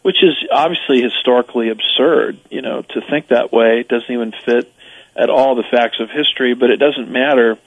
[0.02, 2.40] which is obviously historically absurd.
[2.50, 4.72] You know, to think that way doesn't even fit
[5.16, 6.54] at all the facts of history.
[6.54, 7.58] But it doesn't matter.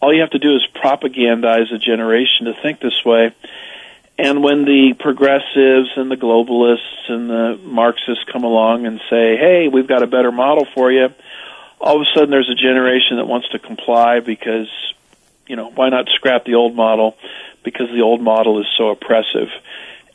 [0.00, 3.32] All you have to do is propagandize a generation to think this way.
[4.16, 9.68] And when the progressives and the globalists and the Marxists come along and say, "Hey,
[9.68, 11.08] we've got a better model for you,"
[11.80, 14.68] all of a sudden there's a generation that wants to comply because
[15.48, 17.16] you know, why not scrap the old model
[17.64, 19.48] because the old model is so oppressive.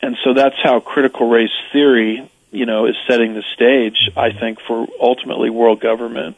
[0.02, 4.60] And so that's how critical race theory, you know, is setting the stage, I think,
[4.62, 6.38] for ultimately world government.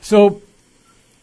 [0.00, 0.42] So,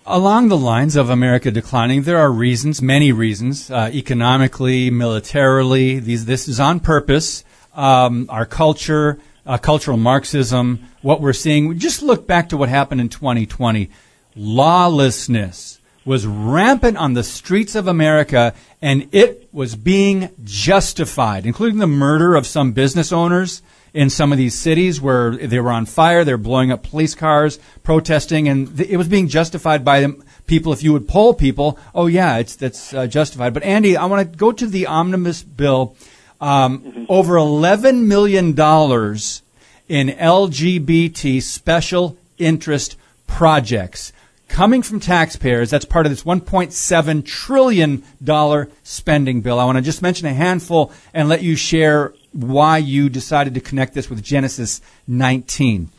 [0.06, 6.00] along the lines of America declining, there are reasons, many reasons, uh, economically, militarily.
[6.00, 7.44] These, this is on purpose.
[7.76, 11.78] Um, our culture, uh, cultural Marxism, what we're seeing.
[11.78, 13.90] Just look back to what happened in 2020.
[14.36, 21.88] Lawlessness was rampant on the streets of America, and it was being justified, including the
[21.88, 23.62] murder of some business owners
[23.94, 27.14] in some of these cities where they were on fire, they were blowing up police
[27.14, 30.24] cars, protesting, and it was being justified by them.
[30.48, 33.54] People, if you would poll people, oh yeah, it's that's uh, justified.
[33.54, 35.96] But Andy, I want to go to the omnibus bill.
[36.40, 39.44] Um, over eleven million dollars
[39.88, 44.12] in LGBT special interest projects
[44.52, 45.70] coming from taxpayers.
[45.70, 49.60] That's part of this 1.7 trillion dollar spending bill.
[49.60, 53.62] I want to just mention a handful and let you share why you decided to
[53.62, 55.90] connect this with Genesis 19.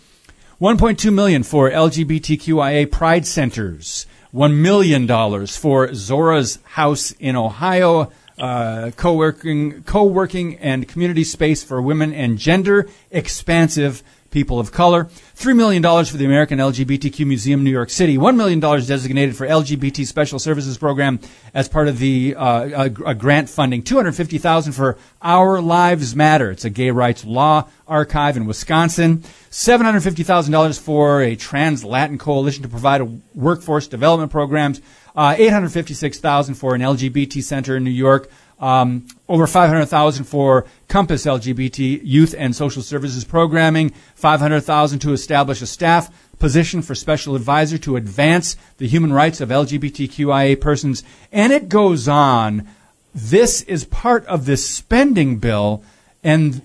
[0.61, 4.07] 1.2 million for LGBTQIA pride centers.
[4.35, 12.13] $1 million for Zora's House in Ohio, uh, co-working, co-working and community space for women
[12.13, 15.05] and gender expansive people of color.
[15.37, 18.19] $3 million for the American LGBTQ Museum, New York City.
[18.19, 21.21] $1 million designated for LGBT Special Services Program
[21.55, 23.83] as part of the uh, a, a grant funding.
[23.83, 26.51] 250,000 for Our Lives Matter.
[26.51, 29.19] It's a gay rights law archive in Wisconsin.
[29.51, 33.03] $750,000 for a trans Latin coalition to provide
[33.35, 34.81] workforce development programs.
[35.15, 38.31] Uh, 856000 for an LGBT center in New York.
[38.63, 45.67] Um, over 500,000 for Compass LGBT Youth and Social Services Programming, 500,000 to establish a
[45.67, 51.69] staff position for special advisor to advance the human rights of LGBTQIA persons, and it
[51.69, 52.69] goes on.
[53.13, 55.83] This is part of this spending bill,
[56.23, 56.63] and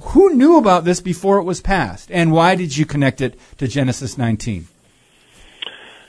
[0.00, 3.68] who knew about this before it was passed, and why did you connect it to
[3.68, 4.66] Genesis 19?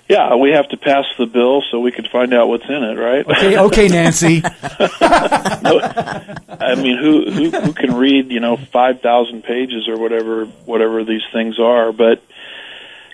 [0.10, 2.98] Yeah, we have to pass the bill so we can find out what's in it,
[2.98, 3.28] right?
[3.28, 4.42] Okay, okay, Nancy.
[4.42, 4.50] no,
[6.50, 11.04] I mean, who, who who can read you know five thousand pages or whatever whatever
[11.04, 11.92] these things are?
[11.92, 12.24] But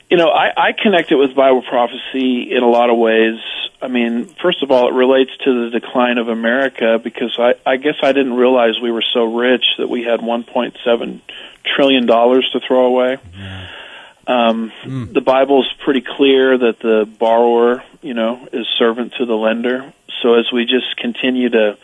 [0.09, 3.39] you know, I, I connect it with Bible prophecy in a lot of ways.
[3.81, 7.75] I mean, first of all, it relates to the decline of America because I, I
[7.75, 11.21] guess I didn't realize we were so rich that we had 1.7
[11.75, 13.17] trillion dollars to throw away.
[13.37, 13.67] Yeah.
[14.27, 15.13] Um, mm.
[15.13, 19.93] The Bible's pretty clear that the borrower, you know, is servant to the lender.
[20.21, 21.77] So as we just continue to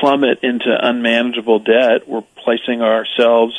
[0.00, 3.54] plummet into unmanageable debt, we're placing ourselves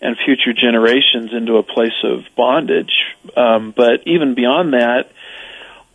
[0.00, 2.92] and future generations into a place of bondage.
[3.36, 5.10] Um, but even beyond that,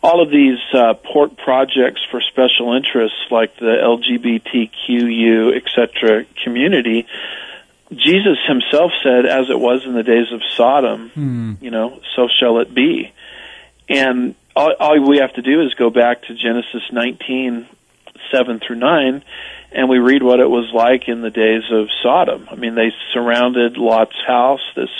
[0.02, 7.06] all of these uh, port projects for special interests like the LGBTQU, et cetera, community
[7.96, 11.52] Jesus himself said, as it was in the days of Sodom, hmm.
[11.60, 13.12] you know, so shall it be.
[13.88, 17.66] And all, all we have to do is go back to Genesis 19,
[18.30, 19.24] 7 through 9,
[19.72, 22.48] and we read what it was like in the days of Sodom.
[22.50, 24.90] I mean, they surrounded Lot's house, this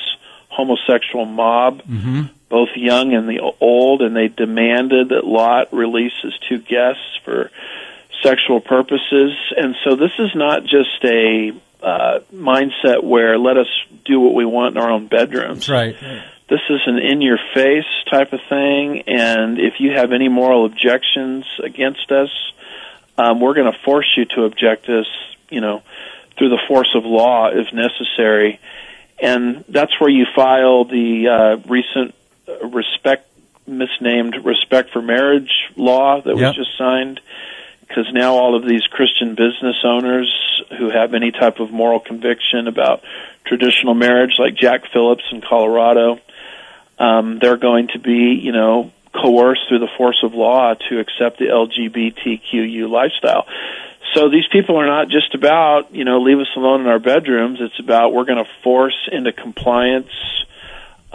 [0.48, 2.22] homosexual mob, mm-hmm.
[2.48, 7.50] both young and the old, and they demanded that Lot release his two guests for
[8.22, 9.33] sexual purposes.
[9.57, 11.52] And so this is not just a
[11.84, 13.68] uh, mindset where let us
[14.04, 15.66] do what we want in our own bedrooms.
[15.66, 15.96] That's right.
[16.48, 20.66] This is an in your face type of thing, and if you have any moral
[20.66, 22.30] objections against us,
[23.16, 25.06] um, we're going to force you to object us,
[25.48, 25.82] you know,
[26.36, 28.60] through the force of law if necessary.
[29.18, 32.14] And that's where you file the uh, recent
[32.62, 33.28] respect
[33.66, 36.48] misnamed respect for marriage law that yep.
[36.48, 37.20] was just signed
[37.86, 42.66] because now all of these Christian business owners who have any type of moral conviction
[42.66, 43.02] about
[43.44, 46.18] traditional marriage, like Jack Phillips in Colorado,
[46.98, 51.38] um, they're going to be, you know, coerced through the force of law to accept
[51.38, 53.46] the LGBTQU lifestyle.
[54.14, 57.58] So these people are not just about, you know, leave us alone in our bedrooms.
[57.60, 60.10] It's about we're going to force into compliance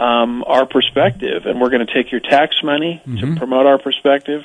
[0.00, 3.34] um, our perspective, and we're going to take your tax money mm-hmm.
[3.34, 4.42] to promote our perspective,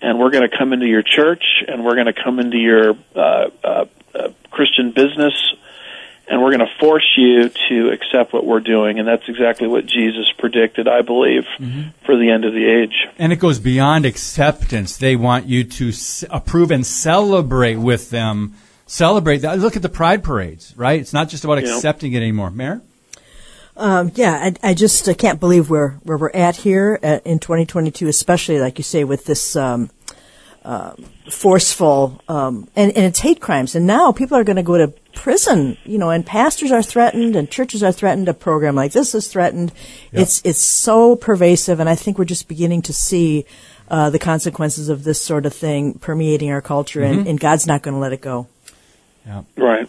[0.00, 2.96] and we're going to come into your church, and we're going to come into your
[3.14, 5.34] uh, uh, uh, Christian business,
[6.28, 8.98] and we're going to force you to accept what we're doing.
[8.98, 11.90] And that's exactly what Jesus predicted, I believe, mm-hmm.
[12.06, 13.06] for the end of the age.
[13.18, 14.96] And it goes beyond acceptance.
[14.96, 18.54] They want you to s- approve and celebrate with them.
[18.86, 19.58] Celebrate that.
[19.58, 20.98] Look at the pride parades, right?
[21.00, 22.50] It's not just about accepting it anymore.
[22.50, 22.80] Mary?
[23.76, 27.30] Um, yeah, I, I just uh, can't believe where, where we're at here at, uh,
[27.30, 29.90] in 2022, especially like you say with this um,
[30.64, 30.94] uh,
[31.30, 33.74] forceful, um, and, and it's hate crimes.
[33.74, 37.36] And now people are going to go to prison, you know, and pastors are threatened,
[37.36, 38.28] and churches are threatened.
[38.28, 39.72] A program like this is threatened.
[40.12, 40.22] Yep.
[40.22, 43.44] It's it's so pervasive, and I think we're just beginning to see
[43.88, 47.82] uh, the consequences of this sort of thing permeating our culture, and, and God's not
[47.82, 48.48] going to let it go.
[49.26, 49.42] Yeah.
[49.56, 49.88] Right.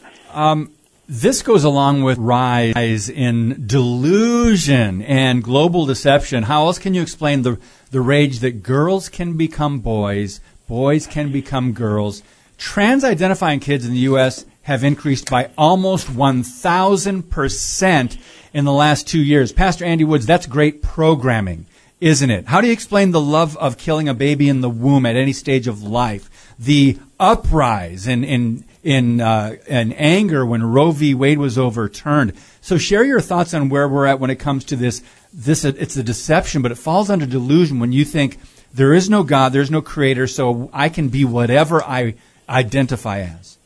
[1.09, 6.43] This goes along with rise in delusion and global deception.
[6.43, 7.57] How else can you explain the,
[7.91, 12.23] the rage that girls can become boys, boys can become girls?
[12.57, 14.43] Trans identifying kids in the U.S.
[14.63, 18.17] have increased by almost 1,000%
[18.53, 19.53] in the last two years.
[19.53, 21.67] Pastor Andy Woods, that's great programming,
[22.01, 22.47] isn't it?
[22.47, 25.31] How do you explain the love of killing a baby in the womb at any
[25.31, 26.53] stage of life?
[26.59, 31.13] The uprise in, in, in, uh, in anger when Roe v.
[31.13, 32.33] Wade was overturned.
[32.61, 35.01] So share your thoughts on where we're at when it comes to this.
[35.33, 38.39] This, it's a deception, but it falls under delusion when you think
[38.73, 42.15] there is no God, there's no creator, so I can be whatever I
[42.47, 43.57] identify as.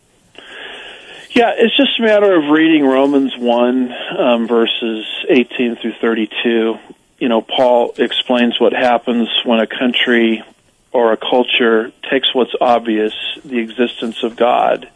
[1.34, 6.78] Yeah, it's just a matter of reading Romans 1, um, verses 18 through 32.
[7.20, 10.44] You know, Paul explains what happens when a country
[10.92, 13.14] or a culture takes what's obvious,
[13.46, 14.90] the existence of God,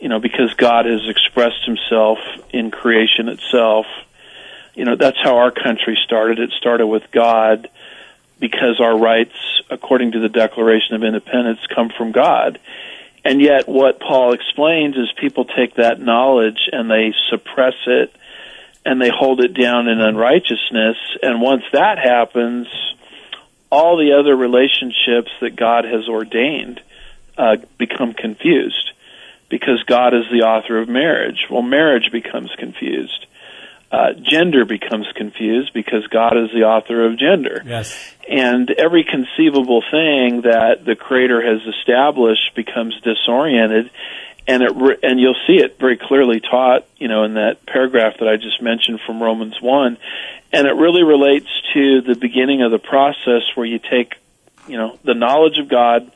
[0.00, 2.18] you know, because God has expressed himself
[2.50, 3.86] in creation itself.
[4.74, 6.38] You know, that's how our country started.
[6.38, 7.68] It started with God
[8.38, 9.36] because our rights,
[9.68, 12.58] according to the Declaration of Independence, come from God.
[13.22, 18.14] And yet, what Paul explains is people take that knowledge and they suppress it
[18.86, 20.96] and they hold it down in unrighteousness.
[21.22, 22.66] And once that happens,
[23.70, 26.80] all the other relationships that God has ordained
[27.36, 28.92] uh, become confused
[29.50, 31.48] because God is the author of marriage.
[31.50, 33.26] Well, marriage becomes confused.
[33.92, 37.60] Uh, gender becomes confused because God is the author of gender.
[37.66, 38.14] Yes.
[38.28, 43.90] And every conceivable thing that the Creator has established becomes disoriented,
[44.46, 48.18] and it re- and you'll see it very clearly taught, you know, in that paragraph
[48.20, 49.98] that I just mentioned from Romans one,
[50.52, 54.14] and it really relates to the beginning of the process where you take,
[54.68, 56.12] you know, the knowledge of God,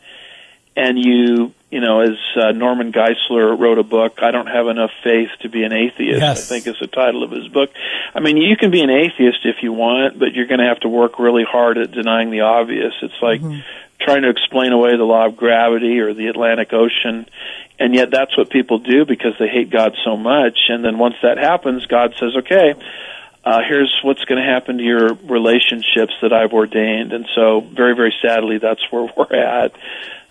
[0.76, 4.93] and you you know, as uh, Norman Geisler wrote a book, I don't have enough
[5.03, 6.20] faith to be an atheist.
[6.20, 6.39] Yes.
[6.39, 7.70] I think is the title of his book.
[8.14, 10.79] I mean, you can be an atheist if you want, but you're going to have
[10.81, 12.93] to work really hard at denying the obvious.
[13.03, 13.41] It's like
[13.99, 17.27] trying to explain away the law of gravity or the Atlantic Ocean.
[17.81, 20.57] And yet that's what people do because they hate God so much.
[20.68, 22.75] And then once that happens, God says, okay,
[23.43, 27.12] uh, here's what's going to happen to your relationships that I've ordained.
[27.12, 29.72] And so very, very sadly, that's where we're at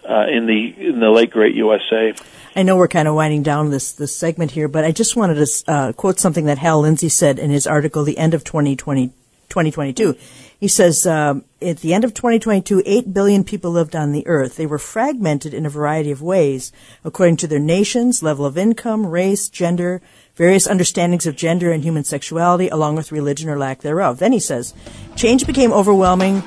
[0.08, 2.14] uh, in the in the late great USA.
[2.56, 5.46] I know we're kind of winding down this this segment here, but I just wanted
[5.46, 9.08] to uh, quote something that Hal Lindsey said in his article, "The End of 2020,
[9.50, 10.16] 2022."
[10.60, 14.56] He says, um, "At the end of 2022, eight billion people lived on the Earth.
[14.56, 16.72] They were fragmented in a variety of ways,
[17.04, 20.02] according to their nations, level of income, race, gender."
[20.36, 24.18] Various understandings of gender and human sexuality, along with religion or lack thereof.
[24.18, 24.74] Then he says,
[25.16, 26.42] change became overwhelming,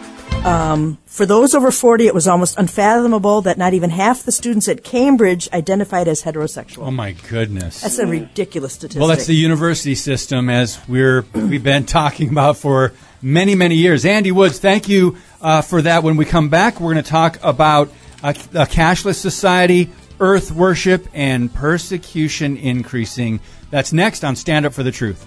[0.47, 4.69] um, for those over 40, it was almost unfathomable that not even half the students
[4.69, 6.87] at Cambridge identified as heterosexual.
[6.87, 7.81] Oh my goodness.
[7.81, 9.01] That's a ridiculous statistic.
[9.01, 14.05] Well, that's the university system, as we're we've been talking about for many many years.
[14.05, 16.05] Andy Woods, thank you uh, for that.
[16.05, 17.91] When we come back, we're going to talk about
[18.23, 23.41] a, a cashless society, earth worship, and persecution increasing.
[23.71, 25.27] That's next on Stand Up for the Truth.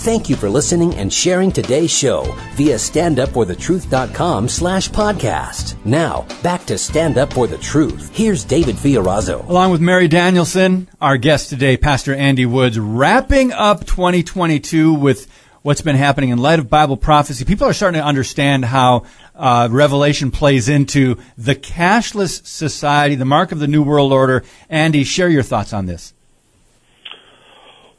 [0.00, 2.22] Thank you for listening and sharing today's show
[2.54, 5.76] via standupforthetruth.com slash podcast.
[5.84, 8.10] Now, back to Stand Up for the Truth.
[8.16, 9.46] Here's David Fiorazo.
[9.46, 15.30] Along with Mary Danielsen, our guest today, Pastor Andy Woods, wrapping up 2022 with
[15.60, 17.44] what's been happening in light of Bible prophecy.
[17.44, 23.52] People are starting to understand how uh, Revelation plays into the cashless society, the mark
[23.52, 24.44] of the New World Order.
[24.70, 26.14] Andy, share your thoughts on this.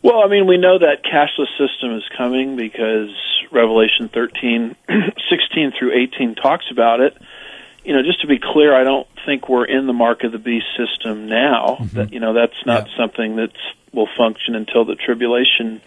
[0.04, 3.10] Well, I mean, we know that cashless system is coming because
[3.52, 4.76] Revelation 13,
[5.30, 7.16] 16 through 18 talks about it.
[7.84, 10.40] You know, just to be clear, I don't think we're in the mark of the
[10.40, 11.78] beast system now.
[11.80, 11.98] Mm-hmm.
[11.98, 12.98] That you know, that's not yeah.
[12.98, 13.52] something that
[13.94, 15.82] will function until the tribulation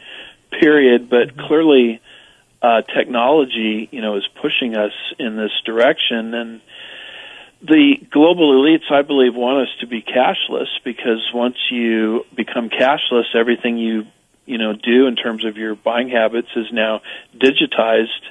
[0.61, 1.09] period.
[1.09, 1.47] But mm-hmm.
[1.47, 2.01] clearly,
[2.63, 6.61] uh, technology, you know, is pushing us in this direction, and
[7.67, 13.35] the global elites, I believe, want us to be cashless because once you become cashless,
[13.35, 14.05] everything you
[14.45, 17.01] you know do in terms of your buying habits is now
[17.35, 18.23] digitized,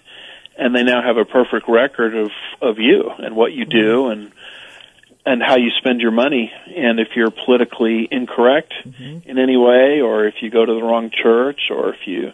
[0.57, 2.31] and they now have a perfect record of
[2.61, 4.31] of you and what you do and
[5.25, 6.51] and how you spend your money.
[6.67, 9.27] And if you're politically incorrect mm-hmm.
[9.27, 12.33] in any way, or if you go to the wrong church, or if you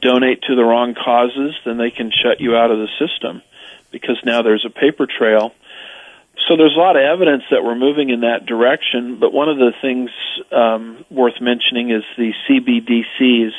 [0.00, 3.42] donate to the wrong causes, then they can shut you out of the system
[3.90, 5.52] because now there's a paper trail.
[6.48, 9.18] So there's a lot of evidence that we're moving in that direction.
[9.20, 10.10] But one of the things
[10.50, 13.52] um, worth mentioning is the CBDCs,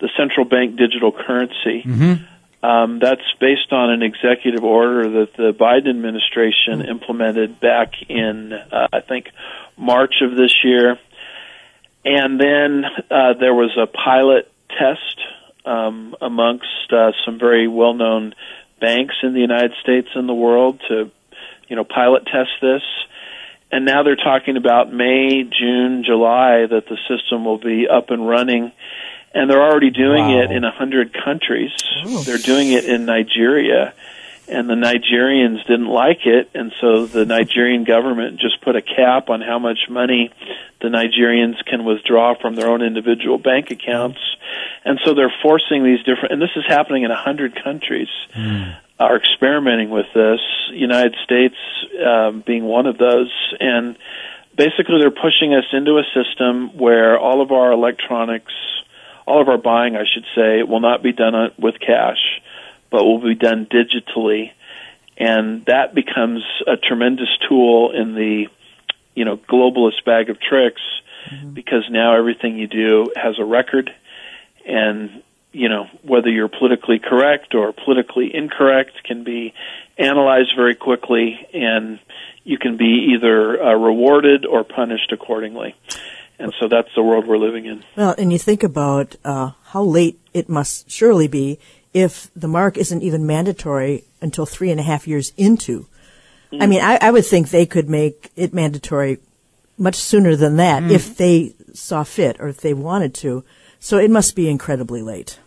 [0.00, 1.82] the central bank digital currency.
[1.84, 2.24] Mm-hmm.
[2.60, 6.90] Um, that's based on an executive order that the Biden administration Mm-hmm.
[6.90, 9.26] implemented back in, uh, I think,
[9.76, 10.98] March of this year.
[12.04, 15.20] And then uh, there was a pilot test
[15.64, 18.34] um, amongst uh, some very well-known
[18.80, 21.10] banks in the United States and the world to,
[21.68, 22.82] you know, pilot test this.
[23.70, 28.26] And now they're talking about May, June, July that the system will be up and
[28.26, 28.72] running.
[29.34, 30.40] And they're already doing Wow.
[30.40, 31.70] it in a hundred countries.
[32.24, 33.92] They're doing it in Nigeria
[34.48, 39.28] and the Nigerians didn't like it, and so the Nigerian government just put a cap
[39.28, 40.30] on how much money
[40.80, 44.18] the Nigerians can withdraw from their own individual bank accounts,
[44.84, 46.32] and so they're forcing these different.
[46.32, 48.08] And this is happening in a hundred countries.
[48.32, 48.70] Hmm.
[49.00, 50.40] Are experimenting with this.
[50.72, 51.54] United States
[52.04, 53.30] um, being one of those,
[53.60, 53.96] and
[54.56, 58.52] basically they're pushing us into a system where all of our electronics,
[59.26, 62.40] all of our buying, I should say, will not be done with cash
[62.90, 64.50] but will be done digitally
[65.18, 68.46] and that becomes a tremendous tool in the
[69.14, 70.80] you know globalist bag of tricks
[71.52, 73.90] because now everything you do has a record
[74.64, 75.22] and
[75.52, 79.54] you know whether you're politically correct or politically incorrect can be
[79.96, 81.98] analyzed very quickly and
[82.44, 85.74] you can be either uh, rewarded or punished accordingly
[86.38, 89.82] and so that's the world we're living in Well, and you think about uh, how
[89.82, 91.58] late it must surely be
[91.92, 95.86] if the mark isn't even mandatory until three and a half years into.
[96.52, 99.18] I mean, I, I would think they could make it mandatory
[99.76, 103.44] much sooner than that if they saw fit or if they wanted to.
[103.80, 105.38] So it must be incredibly late.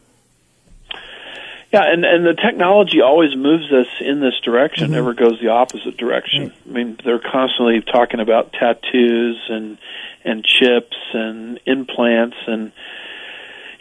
[1.71, 4.85] Yeah, and and the technology always moves us in this direction.
[4.85, 4.93] Mm-hmm.
[4.93, 6.53] Never goes the opposite direction.
[6.67, 9.77] I mean, they're constantly talking about tattoos and
[10.25, 12.73] and chips and implants and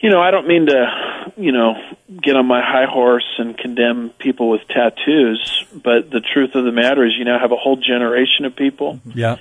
[0.03, 1.75] you know, I don't mean to, you know,
[2.23, 6.73] get on my high horse and condemn people with tattoos, but the truth of the
[6.73, 9.19] matter is you now have a whole generation of people mm-hmm.
[9.19, 9.37] Yeah.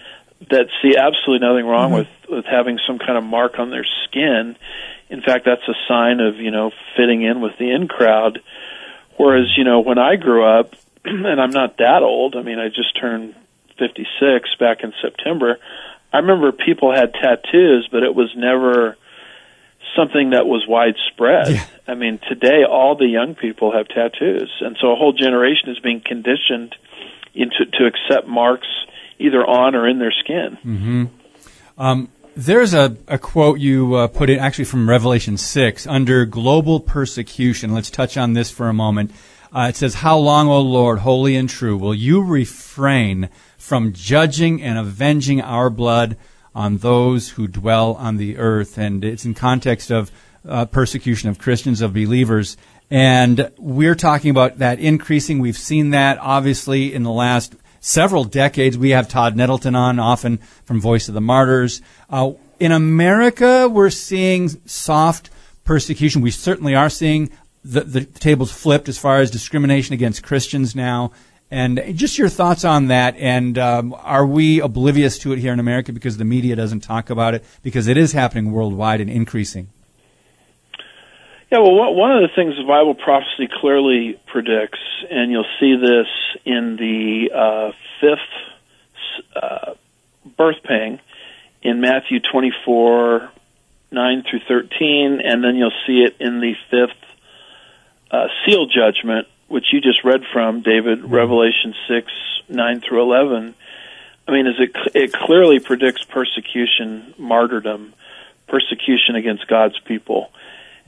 [0.49, 1.99] that see absolutely nothing wrong mm-hmm.
[1.99, 4.57] with with having some kind of mark on their skin.
[5.09, 8.41] In fact, that's a sign of you know fitting in with the in crowd.
[9.17, 12.35] Whereas you know when I grew up, and I'm not that old.
[12.35, 13.35] I mean, I just turned
[13.77, 15.57] 56 back in September.
[16.11, 18.97] I remember people had tattoos, but it was never
[19.95, 21.55] something that was widespread.
[21.55, 21.65] Yeah.
[21.87, 25.79] I mean, today all the young people have tattoos, and so a whole generation is
[25.79, 26.75] being conditioned
[27.33, 28.67] into to accept marks
[29.19, 30.57] either on or in their skin.
[30.65, 31.05] Mm-hmm.
[31.77, 32.09] Um,
[32.39, 37.73] There's a, a quote you uh, put in actually from Revelation 6 under global persecution.
[37.73, 39.11] Let's touch on this for a moment.
[39.53, 43.27] Uh, it says, How long, O Lord, holy and true, will you refrain
[43.57, 46.15] from judging and avenging our blood
[46.55, 48.77] on those who dwell on the earth?
[48.77, 50.09] And it's in context of
[50.47, 52.55] uh, persecution of Christians, of believers.
[52.89, 55.39] And we're talking about that increasing.
[55.39, 58.77] We've seen that obviously in the last several decades.
[58.77, 61.81] We have Todd Nettleton on, often from Voice of the Martyrs.
[62.09, 65.29] Uh, in America, we're seeing soft
[65.63, 66.21] persecution.
[66.21, 67.31] We certainly are seeing
[67.63, 71.11] the, the tables flipped as far as discrimination against Christians now.
[71.51, 73.15] And just your thoughts on that.
[73.17, 77.09] And um, are we oblivious to it here in America because the media doesn't talk
[77.09, 77.43] about it?
[77.63, 79.69] Because it is happening worldwide and increasing.
[81.51, 84.79] Yeah, well, one- one of the things the Bible prophecy clearly predicts,
[85.09, 86.07] and you'll see this
[86.45, 88.19] in the uh, fifth
[89.35, 89.73] uh,
[90.37, 90.99] birth pang
[91.63, 93.31] in Matthew 24,
[93.91, 96.97] 9 through 13, and then you'll see it in the fifth
[98.11, 102.11] uh, seal judgment, which you just read from, David, Revelation 6,
[102.47, 103.55] 9 through 11.
[104.27, 107.93] I mean, is it, it clearly predicts persecution, martyrdom,
[108.47, 110.29] persecution against God's people.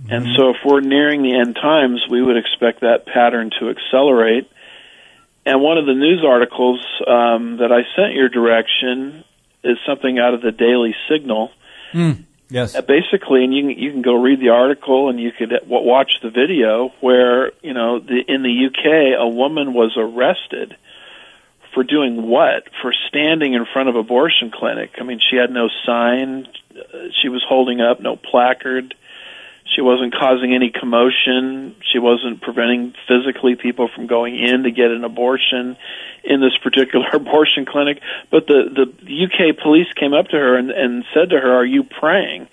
[0.09, 4.49] And so, if we're nearing the end times, we would expect that pattern to accelerate.
[5.45, 9.23] And one of the news articles um, that I sent your direction
[9.63, 11.51] is something out of the Daily Signal.
[12.49, 12.75] Yes.
[12.75, 15.59] Uh, Basically, and you can, you can go read the article and you could uh,
[15.65, 20.75] watch the video where you know the, in the UK a woman was arrested
[21.73, 22.63] for doing what?
[22.81, 24.91] For standing in front of an abortion clinic.
[24.99, 26.47] I mean, she had no sign.
[26.75, 28.95] uh, She was holding up no placard.
[29.75, 31.75] She wasn't causing any commotion.
[31.91, 35.77] She wasn't preventing physically people from going in to get an abortion
[36.23, 37.99] in this particular abortion clinic.
[38.29, 41.65] But the the UK police came up to her and, and said to her, "Are
[41.65, 42.47] you praying?"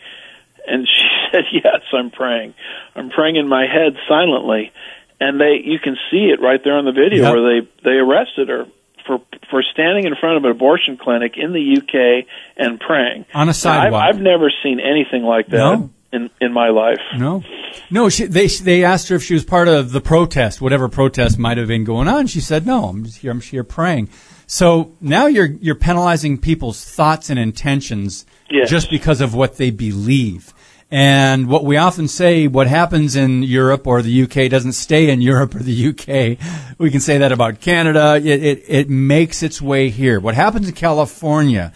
[0.66, 2.54] And she said, "Yes, I'm praying.
[2.94, 4.72] I'm praying in my head silently."
[5.20, 7.34] and they you can see it right there on the video Yep.
[7.34, 8.66] where they they arrested her
[9.04, 9.18] for
[9.50, 12.24] for standing in front of an abortion clinic in the UK
[12.56, 14.04] and praying On a Now, I've, sidewalk.
[14.14, 15.90] I've never seen anything like that No.
[16.12, 16.98] In in my life.
[17.16, 17.42] No,
[17.90, 18.08] no.
[18.08, 21.58] She, they they asked her if she was part of the protest, whatever protest might
[21.58, 22.26] have been going on.
[22.26, 23.30] She said, "No, I'm just here.
[23.30, 24.08] I'm here praying."
[24.46, 28.70] So now you're you're penalizing people's thoughts and intentions Yes.
[28.70, 30.54] just because of what they believe.
[30.90, 35.20] And what we often say, what happens in Europe or the UK doesn't stay in
[35.20, 36.38] Europe or the UK.
[36.78, 38.16] We can say that about Canada.
[38.16, 40.18] It, it, it makes its way here.
[40.18, 41.74] What happens in California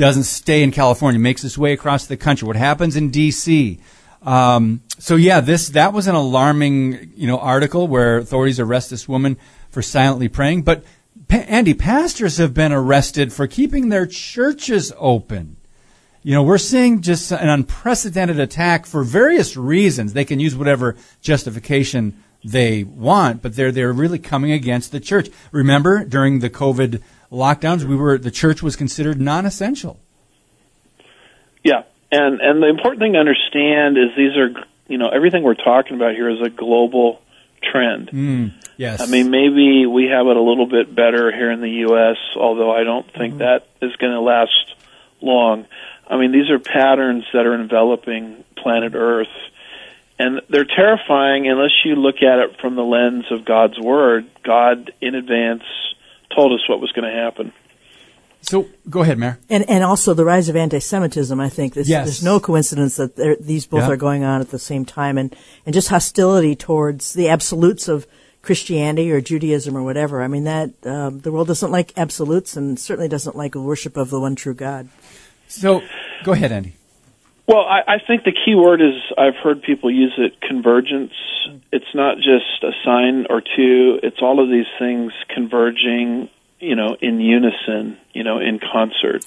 [0.00, 2.46] doesn't stay in California, makes its way across the country.
[2.46, 3.78] What happens in D.C.
[4.22, 9.08] Um, so yeah, this that was an alarming you know article where authorities arrest this
[9.08, 9.36] woman
[9.70, 10.62] for silently praying.
[10.62, 10.84] But
[11.28, 15.56] pa- Andy, pastors have been arrested for keeping their churches open.
[16.22, 20.12] You know, we're seeing just an unprecedented attack for various reasons.
[20.12, 25.28] They can use whatever justification they want, but they're they're really coming against the church.
[25.52, 29.98] Remember, during the COVID lockdowns, we were the church was considered non-essential.
[31.62, 34.50] Yeah, and and the important thing to understand is these are
[34.88, 37.20] you know everything we're talking about here is a global
[37.62, 38.10] trend.
[38.10, 38.46] Hmm.
[38.76, 42.16] Yes, I mean, maybe we have it a little bit better here in the U.S.,
[42.34, 43.38] although I don't think mm-hmm.
[43.38, 44.74] that is going to last
[45.20, 45.66] long.
[46.08, 49.28] I mean, these are patterns that are enveloping planet Earth,
[50.18, 54.26] and they're terrifying unless you look at it from the lens of God's Word.
[54.42, 55.62] God, in advance,
[56.34, 57.52] told us what was going to happen.
[58.42, 59.36] So go ahead, Mary.
[59.50, 61.38] And and also the rise of anti-Semitism.
[61.38, 62.06] I think this, Yes.
[62.06, 63.90] there's no coincidence that they're- these both Yeah.
[63.90, 68.06] are going on at the same time, and and just hostility towards the absolutes of
[68.42, 70.22] Christianity or Judaism or whatever.
[70.22, 73.98] I mean that um, the world doesn't like absolutes, and certainly doesn't like a worship
[73.98, 74.88] of the one true God.
[75.46, 75.82] So
[76.24, 76.72] go ahead, Andy.
[77.50, 81.10] Well, I, I think the key word is I've heard people use it convergence.
[81.72, 86.28] It's not just a sign or two, it's all of these things converging,
[86.60, 89.26] you know, in unison, you know, in concert.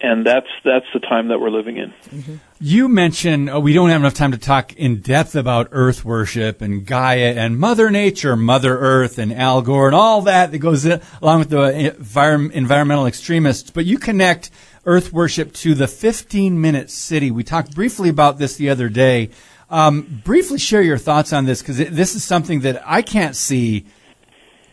[0.00, 1.90] And that's that's the time that we're living in.
[1.90, 2.34] Mm-hmm.
[2.60, 6.62] You mentioned oh, we don't have enough time to talk in depth about Earth worship
[6.62, 10.86] and Gaia and Mother Nature, Mother Earth and Al Gore and all that that goes
[10.86, 13.72] along with the uh, envir- environmental extremists.
[13.72, 14.52] But you connect
[14.88, 17.30] Earth worship to the 15 minute city.
[17.30, 19.28] We talked briefly about this the other day.
[19.68, 23.84] Um, briefly share your thoughts on this because this is something that I can't see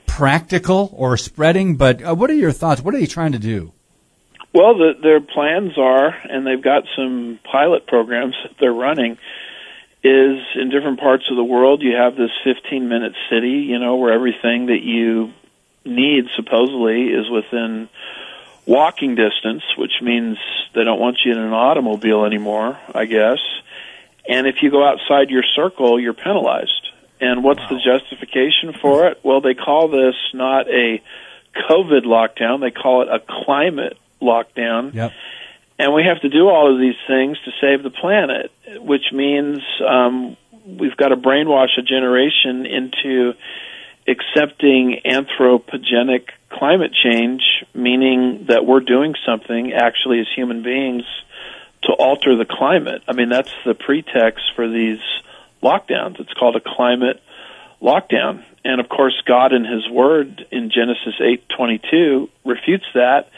[0.08, 1.76] practical or spreading.
[1.76, 2.82] But uh, what are your thoughts?
[2.82, 3.74] What are they trying to do?
[4.54, 9.18] Well, the, their plans are, and they've got some pilot programs that they're running.
[10.02, 13.98] Is in different parts of the world, you have this 15 minute city, you know,
[13.98, 15.34] where everything that you
[15.84, 17.90] need supposedly is within
[18.66, 20.38] walking distance, which means
[20.74, 23.40] they don't want you in an automobile anymore, I guess.
[24.28, 26.90] And if you go outside your circle, you're penalized.
[27.22, 29.20] And what's the justification for it?
[29.24, 31.02] Well, they call this not a
[31.70, 34.94] COVID lockdown, they call it a climate lockdown.
[34.94, 35.12] Yep.
[35.78, 39.60] And we have to do all of these things to save the planet, which means
[39.86, 43.34] um, we've got to brainwash a generation into
[44.08, 47.42] accepting anthropogenic climate change,
[47.74, 51.04] meaning that we're doing something actually as human beings
[51.84, 53.02] to alter the climate.
[53.08, 55.00] I mean, that's the pretext for these
[55.62, 56.20] lockdowns.
[56.20, 57.22] It's called a climate
[57.82, 58.44] lockdown.
[58.64, 63.30] And of course, God in His Word in Genesis 8:22 refutes that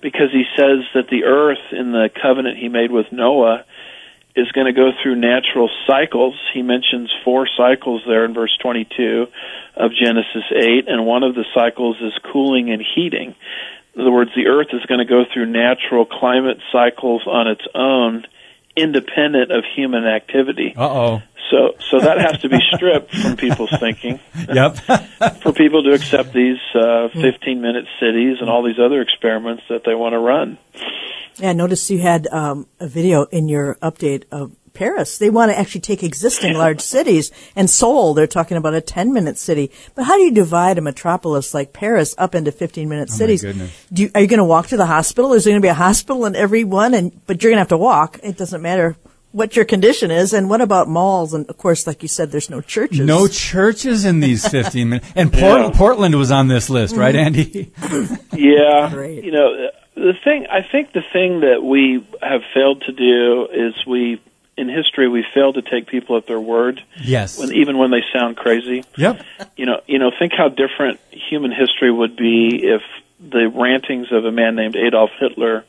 [0.00, 3.64] because He says that the earth in the covenant He made with Noah
[4.36, 6.34] is going to go through natural cycles.
[6.54, 9.26] He mentions four cycles there in verse 22
[9.76, 13.34] of Genesis 8, and one of the cycles is cooling and heating.
[13.94, 17.66] In other words, the earth is going to go through natural climate cycles on its
[17.74, 18.24] own,
[18.76, 20.74] independent of human activity.
[20.76, 21.22] Uh oh.
[21.50, 24.20] So, so that has to be stripped from people's thinking
[24.54, 24.76] Yep.
[25.42, 29.82] for people to accept these uh, 15 minute cities and all these other experiments that
[29.84, 30.58] they want to run.
[31.36, 35.18] Yeah, notice you had um, a video in your update of Paris.
[35.18, 38.14] They want to actually take existing large cities and Seoul.
[38.14, 39.70] They're talking about a 10 minute city.
[39.94, 43.42] But how do you divide a metropolis like Paris up into 15 minute cities?
[43.42, 43.86] goodness.
[43.92, 45.32] Do you, are you going to walk to the hospital?
[45.32, 46.94] Is there going to be a hospital in every one?
[46.94, 48.18] And but you're going to have to walk.
[48.22, 48.96] It doesn't matter
[49.32, 50.32] what your condition is.
[50.32, 51.32] And what about malls?
[51.34, 52.98] And of course, like you said, there's no churches.
[53.00, 55.12] No churches in these 15 minutes.
[55.14, 55.70] And Port- Yeah.
[55.72, 57.26] Portland was on this list, right, mm-hmm.
[57.26, 58.18] Andy?
[58.36, 59.22] Yeah, Great.
[59.24, 60.46] you know the thing.
[60.50, 64.20] I think the thing that we have failed to do is we,
[64.60, 67.38] in history, we failed to take people at their word, yes.
[67.38, 68.84] when, even when they sound crazy.
[68.96, 69.22] Yep.
[69.56, 72.82] You know, you know, think how different human history would be if
[73.18, 75.64] the rantings of a man named Adolf Hitler,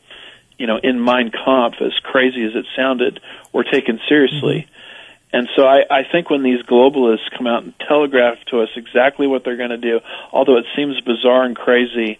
[0.58, 3.20] you know, in Mein Kampf, as crazy as it sounded,
[3.52, 4.66] were taken seriously.
[4.66, 5.36] Mm-hmm.
[5.38, 9.26] And so I, I think when these globalists come out and telegraph to us exactly
[9.26, 12.18] what they're going to do, although it seems bizarre and crazy,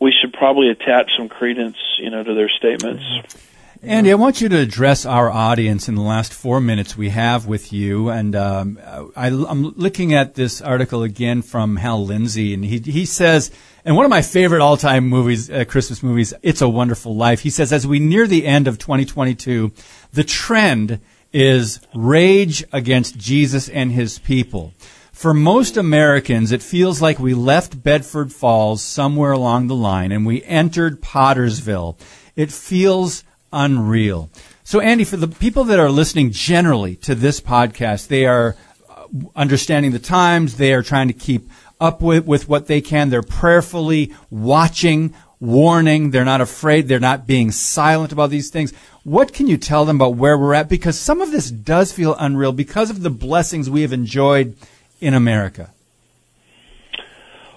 [0.00, 3.04] we should probably attach some credence, you know, to their statements.
[3.04, 3.47] Mm-hmm.
[3.80, 7.46] Andy, I want you to address our audience in the last four minutes we have
[7.46, 8.08] with you.
[8.08, 8.80] And um,
[9.14, 13.52] I, am looking at this article again from Hal Lindsey, and he, he says,
[13.84, 17.40] and one of my favorite all time movies, uh, Christmas movies, It's a Wonderful Life,
[17.40, 19.70] he says, as we near the end of 2022,
[20.12, 21.00] the trend
[21.32, 24.72] is rage against Jesus and his people.
[25.12, 30.26] For most Americans, it feels like we left Bedford Falls somewhere along the line and
[30.26, 31.96] we entered Pottersville.
[32.34, 33.22] It feels
[33.52, 34.30] unreal.
[34.64, 38.54] So, Andy, for the people that are listening generally to this podcast, they are
[38.88, 40.56] uh, understanding the times.
[40.56, 41.48] They are trying to keep
[41.80, 43.10] up with, with what they can.
[43.10, 46.10] They're prayerfully watching, warning.
[46.10, 46.88] They're not afraid.
[46.88, 48.72] They're not being silent about these things.
[49.04, 50.68] What can you tell them about where we're at?
[50.68, 54.56] Because some of this does feel unreal because of the blessings we have enjoyed
[55.00, 55.70] in America.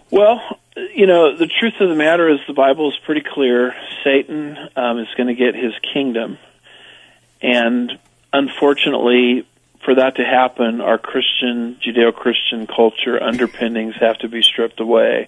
[0.10, 0.42] Well,
[0.76, 3.76] you know, the truth of the matter is the Bible is pretty clear.
[4.04, 6.38] Satan um, is going to get his kingdom.
[7.42, 7.92] And
[8.32, 9.46] unfortunately,
[9.84, 15.28] for that to happen, our Christian, Judeo Christian culture underpinnings have to be stripped away.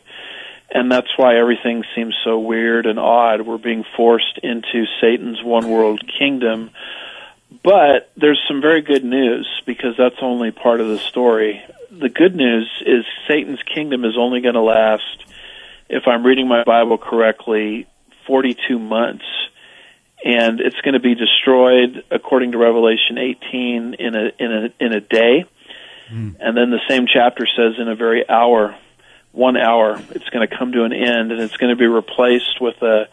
[0.69, 3.41] And that's why everything seems so weird and odd.
[3.41, 6.71] We're being forced into Satan's one world kingdom.
[7.63, 11.63] But there's some very good news because that's only part of the story.
[11.91, 15.25] The good news is Satan's kingdom is only going to last
[15.89, 17.87] if I'm reading my Bible correctly,
[18.27, 19.25] 42 months.
[20.25, 24.93] And it's going to be destroyed, according to Revelation 18, in a in a in
[24.93, 25.45] a day.
[26.09, 26.37] Mm.
[26.39, 28.77] And then the same chapter says, in a very hour,
[29.33, 32.61] one hour, it's going to come to an end, and it's going to be replaced
[32.61, 33.07] with a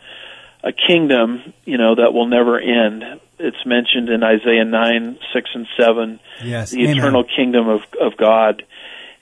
[0.62, 3.02] a kingdom, you know, that will never end.
[3.38, 6.98] It's mentioned in Isaiah 9, 6, and 7, yes, the amen.
[6.98, 8.64] eternal kingdom of, of God.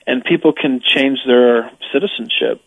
[0.05, 2.61] And people can change their citizenship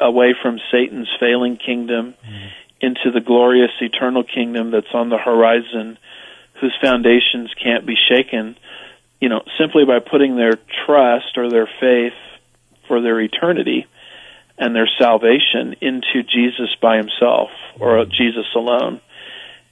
[0.00, 2.48] away from Satan's failing kingdom mm.
[2.80, 5.98] into the glorious eternal kingdom that's on the horizon,
[6.60, 8.56] whose foundations can't be shaken,
[9.20, 10.54] you know, simply by putting their
[10.86, 12.14] trust or their faith
[12.86, 13.86] for their eternity
[14.56, 18.10] and their salvation into Jesus by himself or mm.
[18.10, 19.00] Jesus alone.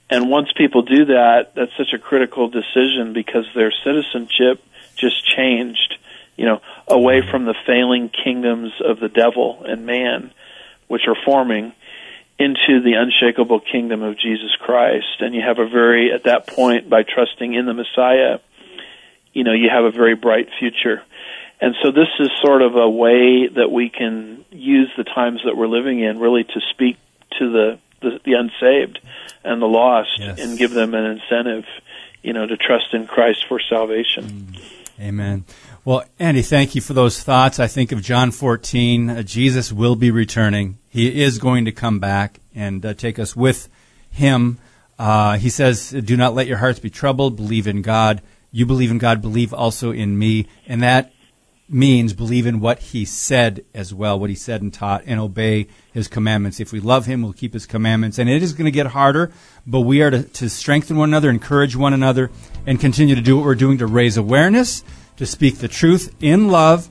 [0.09, 4.63] And once people do that, that's such a critical decision because their citizenship
[4.95, 5.99] just changed
[6.37, 10.33] you know, away from the failing kingdoms of the devil and man,
[10.89, 11.73] which are forming,
[12.39, 15.21] into the unshakable kingdom of Jesus Christ.
[15.21, 18.41] And you have a very, at that point, by trusting in the Messiah,
[19.33, 21.03] you know, you have a very bright future.
[21.61, 25.57] And so this is sort of a way that we can use the times that
[25.57, 26.99] we're living in really to speak
[27.39, 28.99] to the, the, the unsaved
[29.43, 30.39] and the lost yes.
[30.39, 31.65] and give them an incentive,
[32.23, 34.25] you know, to trust in Christ for salvation.
[34.25, 34.61] Mm.
[35.01, 35.45] Amen.
[35.87, 37.61] Well, Andy, thank you for those thoughts.
[37.61, 39.09] I think of John 14.
[39.09, 40.79] Uh, Jesus will be returning.
[40.89, 43.69] He is going to come back and uh, take us with
[44.11, 44.59] him.
[44.99, 47.37] Uh, he says, Do not let your hearts be troubled.
[47.37, 48.21] Believe in God.
[48.51, 49.23] You believe in God.
[49.23, 50.49] Believe also in me.
[50.67, 51.13] And that
[51.69, 55.69] means believe in what he said as well, what he said and taught, and obey
[55.93, 56.59] his commandments.
[56.59, 58.19] If we love him, we'll keep his commandments.
[58.19, 59.31] And it is going to get harder,
[59.65, 62.33] but we are to, to strengthen one another, encourage one another,
[62.67, 64.83] and continue to do what we're doing to raise awareness
[65.17, 66.89] to speak the truth in love,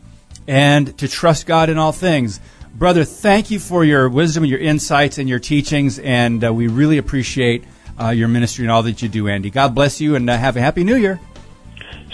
[0.47, 2.39] and to trust God in all things.
[2.73, 6.67] Brother, thank you for your wisdom, and your insights, and your teachings, and uh, we
[6.67, 7.63] really appreciate
[7.99, 9.49] uh, your ministry and all that you do, Andy.
[9.49, 11.19] God bless you, and uh, have a happy New Year.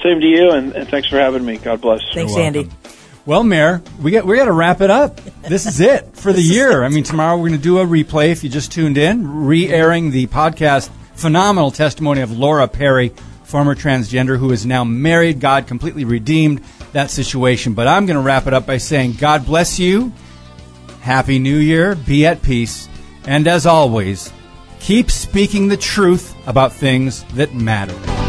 [0.03, 1.57] Same to you, and, and thanks for having me.
[1.57, 2.01] God bless.
[2.13, 2.69] Thanks, Andy.
[3.25, 5.21] Well, Mary, we got we got to wrap it up.
[5.43, 6.83] This is it for the year.
[6.83, 8.31] I mean, tomorrow we're going to do a replay.
[8.31, 13.13] If you just tuned in, re-airing the podcast, phenomenal testimony of Laura Perry
[13.51, 15.41] former transgender who is now married.
[15.41, 17.73] God completely redeemed that situation.
[17.73, 20.13] But I'm going to wrap it up by saying, God bless you.
[21.01, 21.95] Happy New Year.
[21.95, 22.87] Be at peace.
[23.25, 24.31] And as always,
[24.79, 28.20] keep speaking the truth about things that matter.